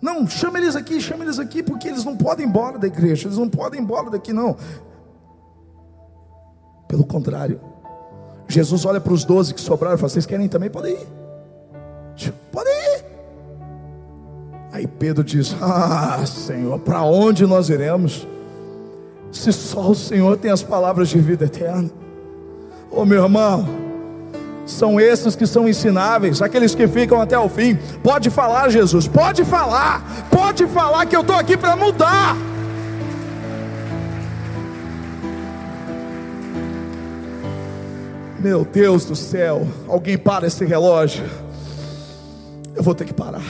Não, 0.01 0.27
chame 0.27 0.59
eles 0.59 0.75
aqui, 0.75 0.99
chame 0.99 1.23
eles 1.23 1.39
aqui, 1.39 1.63
porque 1.63 1.87
eles 1.87 2.03
não 2.03 2.17
podem 2.17 2.45
ir 2.45 2.49
embora 2.49 2.77
da 2.77 2.85
igreja, 2.85 3.29
eles 3.29 3.37
não 3.37 3.49
podem 3.49 3.79
ir 3.79 3.83
embora 3.83 4.09
daqui, 4.09 4.33
não. 4.33 4.57
Pelo 6.85 7.05
contrário, 7.05 7.61
Jesus 8.49 8.83
olha 8.83 8.99
para 8.99 9.13
os 9.13 9.23
doze 9.23 9.53
que 9.53 9.61
sobraram 9.61 9.95
e 9.95 9.99
fala: 9.99 10.09
Vocês 10.09 10.25
querem 10.25 10.49
também? 10.49 10.69
Podem 10.69 10.95
ir. 10.95 11.07
Podem 12.51 12.73
ir. 12.73 12.86
Aí 14.77 14.85
Pedro 14.85 15.23
diz: 15.23 15.55
Ah, 15.59 16.23
Senhor, 16.23 16.77
para 16.77 17.01
onde 17.01 17.47
nós 17.47 17.67
iremos? 17.67 18.27
Se 19.31 19.51
só 19.51 19.89
o 19.89 19.95
Senhor 19.95 20.37
tem 20.37 20.51
as 20.51 20.61
palavras 20.61 21.09
de 21.09 21.17
vida 21.17 21.45
eterna. 21.45 21.89
Ô 22.91 23.01
oh, 23.01 23.05
meu 23.05 23.23
irmão, 23.23 23.67
são 24.67 24.99
esses 24.99 25.35
que 25.35 25.47
são 25.47 25.67
ensináveis, 25.67 26.43
aqueles 26.43 26.75
que 26.75 26.87
ficam 26.87 27.19
até 27.19 27.37
o 27.39 27.49
fim. 27.49 27.75
Pode 28.03 28.29
falar, 28.29 28.69
Jesus, 28.69 29.07
pode 29.07 29.43
falar, 29.43 30.27
pode 30.29 30.67
falar 30.67 31.07
que 31.07 31.15
eu 31.15 31.21
estou 31.21 31.35
aqui 31.35 31.57
para 31.57 31.75
mudar. 31.75 32.37
Meu 38.39 38.63
Deus 38.63 39.05
do 39.05 39.15
céu, 39.15 39.67
alguém 39.87 40.19
para 40.19 40.45
esse 40.45 40.63
relógio. 40.63 41.25
Eu 42.75 42.83
vou 42.83 42.93
ter 42.93 43.05
que 43.05 43.13
parar. 43.13 43.41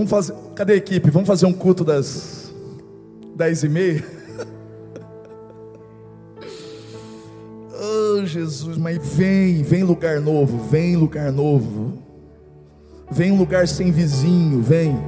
Vamos 0.00 0.10
fazer, 0.10 0.34
cadê 0.54 0.72
a 0.72 0.76
equipe? 0.76 1.10
Vamos 1.10 1.28
fazer 1.28 1.44
um 1.44 1.52
culto 1.52 1.84
das 1.84 2.50
dez 3.36 3.62
e 3.62 3.68
meia? 3.68 4.02
Oh 7.82 8.26
Jesus, 8.26 8.76
mas 8.76 8.98
vem, 8.98 9.62
vem 9.62 9.82
lugar 9.82 10.20
novo, 10.20 10.58
vem 10.68 10.96
lugar 10.96 11.32
novo. 11.32 12.02
Vem 13.10 13.32
um 13.32 13.38
lugar 13.38 13.66
sem 13.66 13.90
vizinho, 13.90 14.60
vem. 14.60 14.98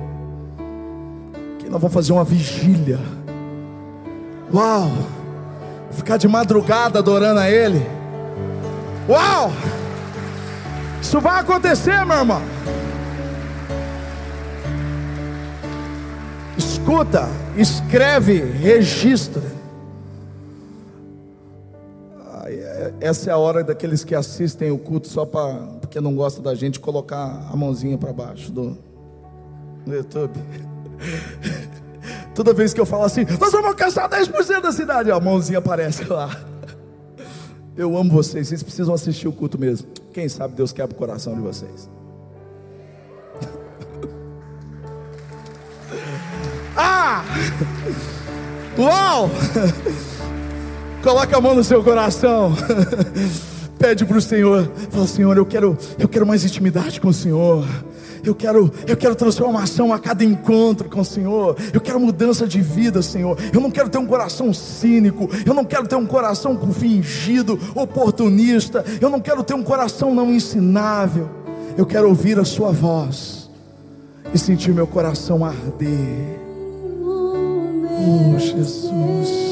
Que 1.58 1.68
nós 1.68 1.80
vamos 1.80 1.92
fazer 1.92 2.12
uma 2.12 2.24
vigília. 2.24 2.98
Uau! 4.52 4.90
Ficar 5.90 6.16
de 6.16 6.26
madrugada 6.26 7.00
adorando 7.00 7.40
a 7.40 7.50
Ele. 7.50 7.84
Uau! 9.06 9.52
Isso 11.02 11.20
vai 11.20 11.40
acontecer, 11.40 12.06
meu 12.06 12.16
irmão. 12.16 12.51
Escuta, 16.92 17.26
escreve, 17.56 18.38
registra. 18.38 19.42
É, 22.44 22.92
essa 23.00 23.30
é 23.30 23.32
a 23.32 23.38
hora 23.38 23.64
daqueles 23.64 24.04
que 24.04 24.14
assistem 24.14 24.70
o 24.70 24.76
culto 24.76 25.08
só 25.08 25.24
para 25.24 25.54
porque 25.80 26.00
não 26.02 26.14
gosta 26.14 26.42
da 26.42 26.54
gente 26.54 26.78
colocar 26.78 27.48
a 27.50 27.56
mãozinha 27.56 27.96
para 27.96 28.12
baixo 28.12 28.52
do 28.52 28.76
no 29.86 29.94
YouTube. 29.94 30.38
Toda 32.34 32.52
vez 32.52 32.74
que 32.74 32.80
eu 32.80 32.86
falo 32.86 33.04
assim, 33.04 33.24
nós 33.40 33.52
vamos 33.52 33.68
alcançar 33.68 34.08
10% 34.08 34.60
da 34.60 34.72
cidade, 34.72 35.10
a 35.10 35.18
mãozinha 35.18 35.60
aparece 35.60 36.04
lá. 36.04 36.30
Eu 37.74 37.96
amo 37.96 38.12
vocês, 38.12 38.48
vocês 38.48 38.62
precisam 38.62 38.94
assistir 38.94 39.28
o 39.28 39.32
culto 39.32 39.58
mesmo. 39.58 39.88
Quem 40.12 40.28
sabe 40.28 40.54
Deus 40.54 40.72
quebra 40.72 40.94
o 40.94 40.98
coração 40.98 41.34
de 41.34 41.40
vocês. 41.40 41.88
Ah! 46.76 47.24
Uau! 48.78 49.30
Coloca 51.02 51.36
a 51.36 51.40
mão 51.40 51.54
no 51.54 51.64
seu 51.64 51.82
coração. 51.82 52.54
Pede 53.78 54.04
para 54.04 54.16
o 54.16 54.22
Senhor. 54.22 54.70
Fala, 54.90 55.06
Senhor, 55.06 55.36
eu 55.36 55.44
quero, 55.44 55.76
eu 55.98 56.08
quero 56.08 56.26
mais 56.26 56.44
intimidade 56.44 57.00
com 57.00 57.08
o 57.08 57.12
Senhor. 57.12 57.66
Eu 58.24 58.36
quero, 58.36 58.72
eu 58.86 58.96
quero 58.96 59.16
transformação 59.16 59.92
a 59.92 59.98
cada 59.98 60.22
encontro 60.22 60.88
com 60.88 61.00
o 61.00 61.04
Senhor. 61.04 61.56
Eu 61.72 61.80
quero 61.80 61.98
mudança 61.98 62.46
de 62.46 62.60
vida, 62.60 63.02
Senhor. 63.02 63.36
Eu 63.52 63.60
não 63.60 63.70
quero 63.70 63.88
ter 63.88 63.98
um 63.98 64.06
coração 64.06 64.54
cínico. 64.54 65.28
Eu 65.44 65.52
não 65.52 65.64
quero 65.64 65.88
ter 65.88 65.96
um 65.96 66.06
coração 66.06 66.56
fingido, 66.72 67.58
oportunista. 67.74 68.84
Eu 69.00 69.10
não 69.10 69.20
quero 69.20 69.42
ter 69.42 69.54
um 69.54 69.62
coração 69.64 70.14
não 70.14 70.32
ensinável. 70.32 71.28
Eu 71.76 71.84
quero 71.84 72.08
ouvir 72.08 72.38
a 72.38 72.44
Sua 72.44 72.70
voz 72.70 73.50
e 74.32 74.38
sentir 74.38 74.72
meu 74.72 74.86
coração 74.86 75.44
arder. 75.44 76.41
Oh, 78.04 78.36
Jesus. 78.36 79.51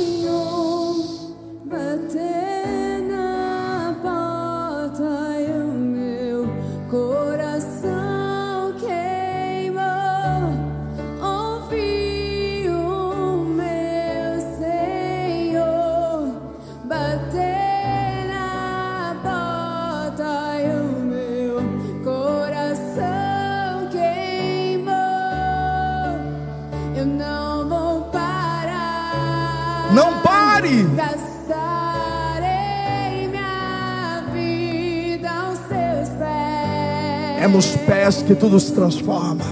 Nos 37.61 37.77
pés 37.77 38.23
que 38.23 38.35
tudo 38.35 38.59
se 38.59 38.73
transforma. 38.73 39.45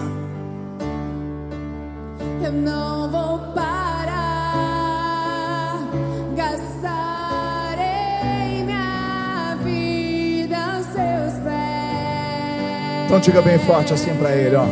Eu 2.42 2.50
não 2.52 3.10
vou 3.10 3.38
parar, 3.52 4.16
gastarei 6.34 7.84
minha 8.64 9.58
vida 9.62 10.56
aos 10.56 10.86
seus 10.86 11.34
pés. 11.44 13.04
Então 13.04 13.20
diga 13.20 13.42
bem 13.42 13.58
forte 13.58 13.92
assim 13.92 14.14
para 14.14 14.34
ele, 14.34 14.56
ó. 14.56 14.64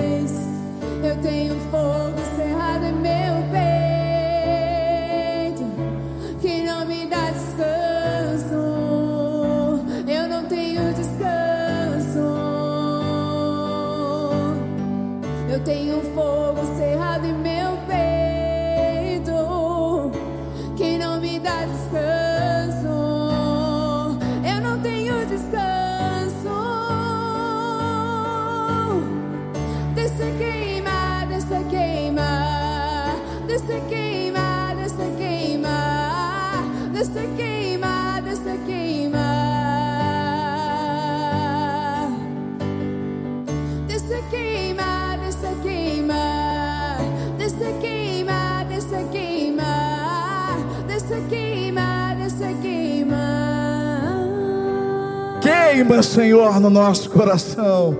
Queima, 55.77 56.03
Senhor, 56.03 56.59
no 56.61 56.71
nosso 56.71 57.11
coração. 57.11 57.97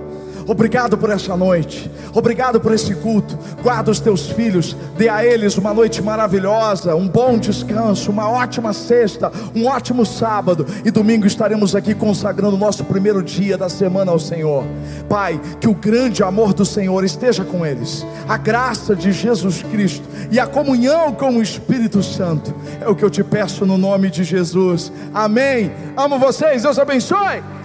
Obrigado 0.47 0.97
por 0.97 1.09
essa 1.09 1.35
noite, 1.35 1.91
obrigado 2.13 2.59
por 2.59 2.73
esse 2.73 2.95
culto. 2.95 3.37
Guarda 3.61 3.91
os 3.91 3.99
teus 3.99 4.29
filhos, 4.29 4.75
dê 4.97 5.09
a 5.09 5.25
eles 5.25 5.57
uma 5.57 5.73
noite 5.73 6.01
maravilhosa, 6.01 6.95
um 6.95 7.07
bom 7.07 7.37
descanso, 7.37 8.11
uma 8.11 8.29
ótima 8.29 8.73
sexta, 8.73 9.31
um 9.55 9.67
ótimo 9.67 10.05
sábado. 10.05 10.65
E 10.83 10.91
domingo 10.91 11.25
estaremos 11.25 11.75
aqui 11.75 11.93
consagrando 11.93 12.55
o 12.55 12.59
nosso 12.59 12.83
primeiro 12.83 13.21
dia 13.23 13.57
da 13.57 13.69
semana 13.69 14.11
ao 14.11 14.19
Senhor. 14.19 14.63
Pai, 15.09 15.39
que 15.59 15.67
o 15.67 15.73
grande 15.73 16.23
amor 16.23 16.53
do 16.53 16.65
Senhor 16.65 17.03
esteja 17.03 17.43
com 17.43 17.65
eles, 17.65 18.05
a 18.27 18.37
graça 18.37 18.95
de 18.95 19.11
Jesus 19.11 19.63
Cristo 19.63 20.07
e 20.31 20.39
a 20.39 20.47
comunhão 20.47 21.13
com 21.13 21.37
o 21.37 21.41
Espírito 21.41 22.03
Santo. 22.03 22.53
É 22.81 22.87
o 22.87 22.95
que 22.95 23.03
eu 23.03 23.09
te 23.09 23.23
peço 23.23 23.65
no 23.65 23.77
nome 23.77 24.09
de 24.09 24.23
Jesus. 24.23 24.91
Amém. 25.13 25.71
Amo 25.95 26.19
vocês, 26.19 26.63
Deus 26.63 26.79
abençoe. 26.79 27.56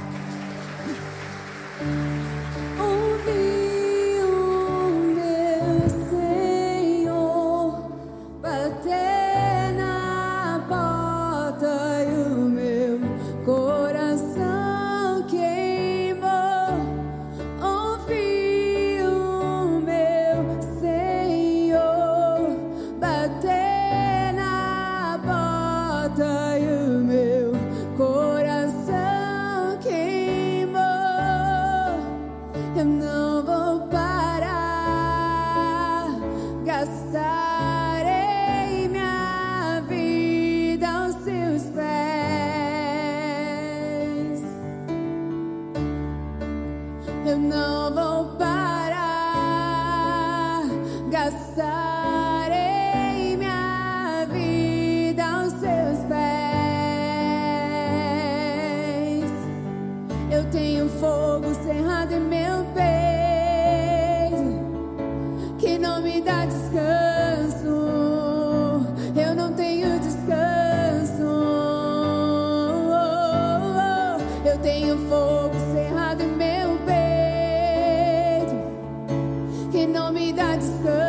that's 80.34 80.68
the 80.82 81.01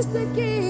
isso 0.00 0.16
aqui. 0.16 0.69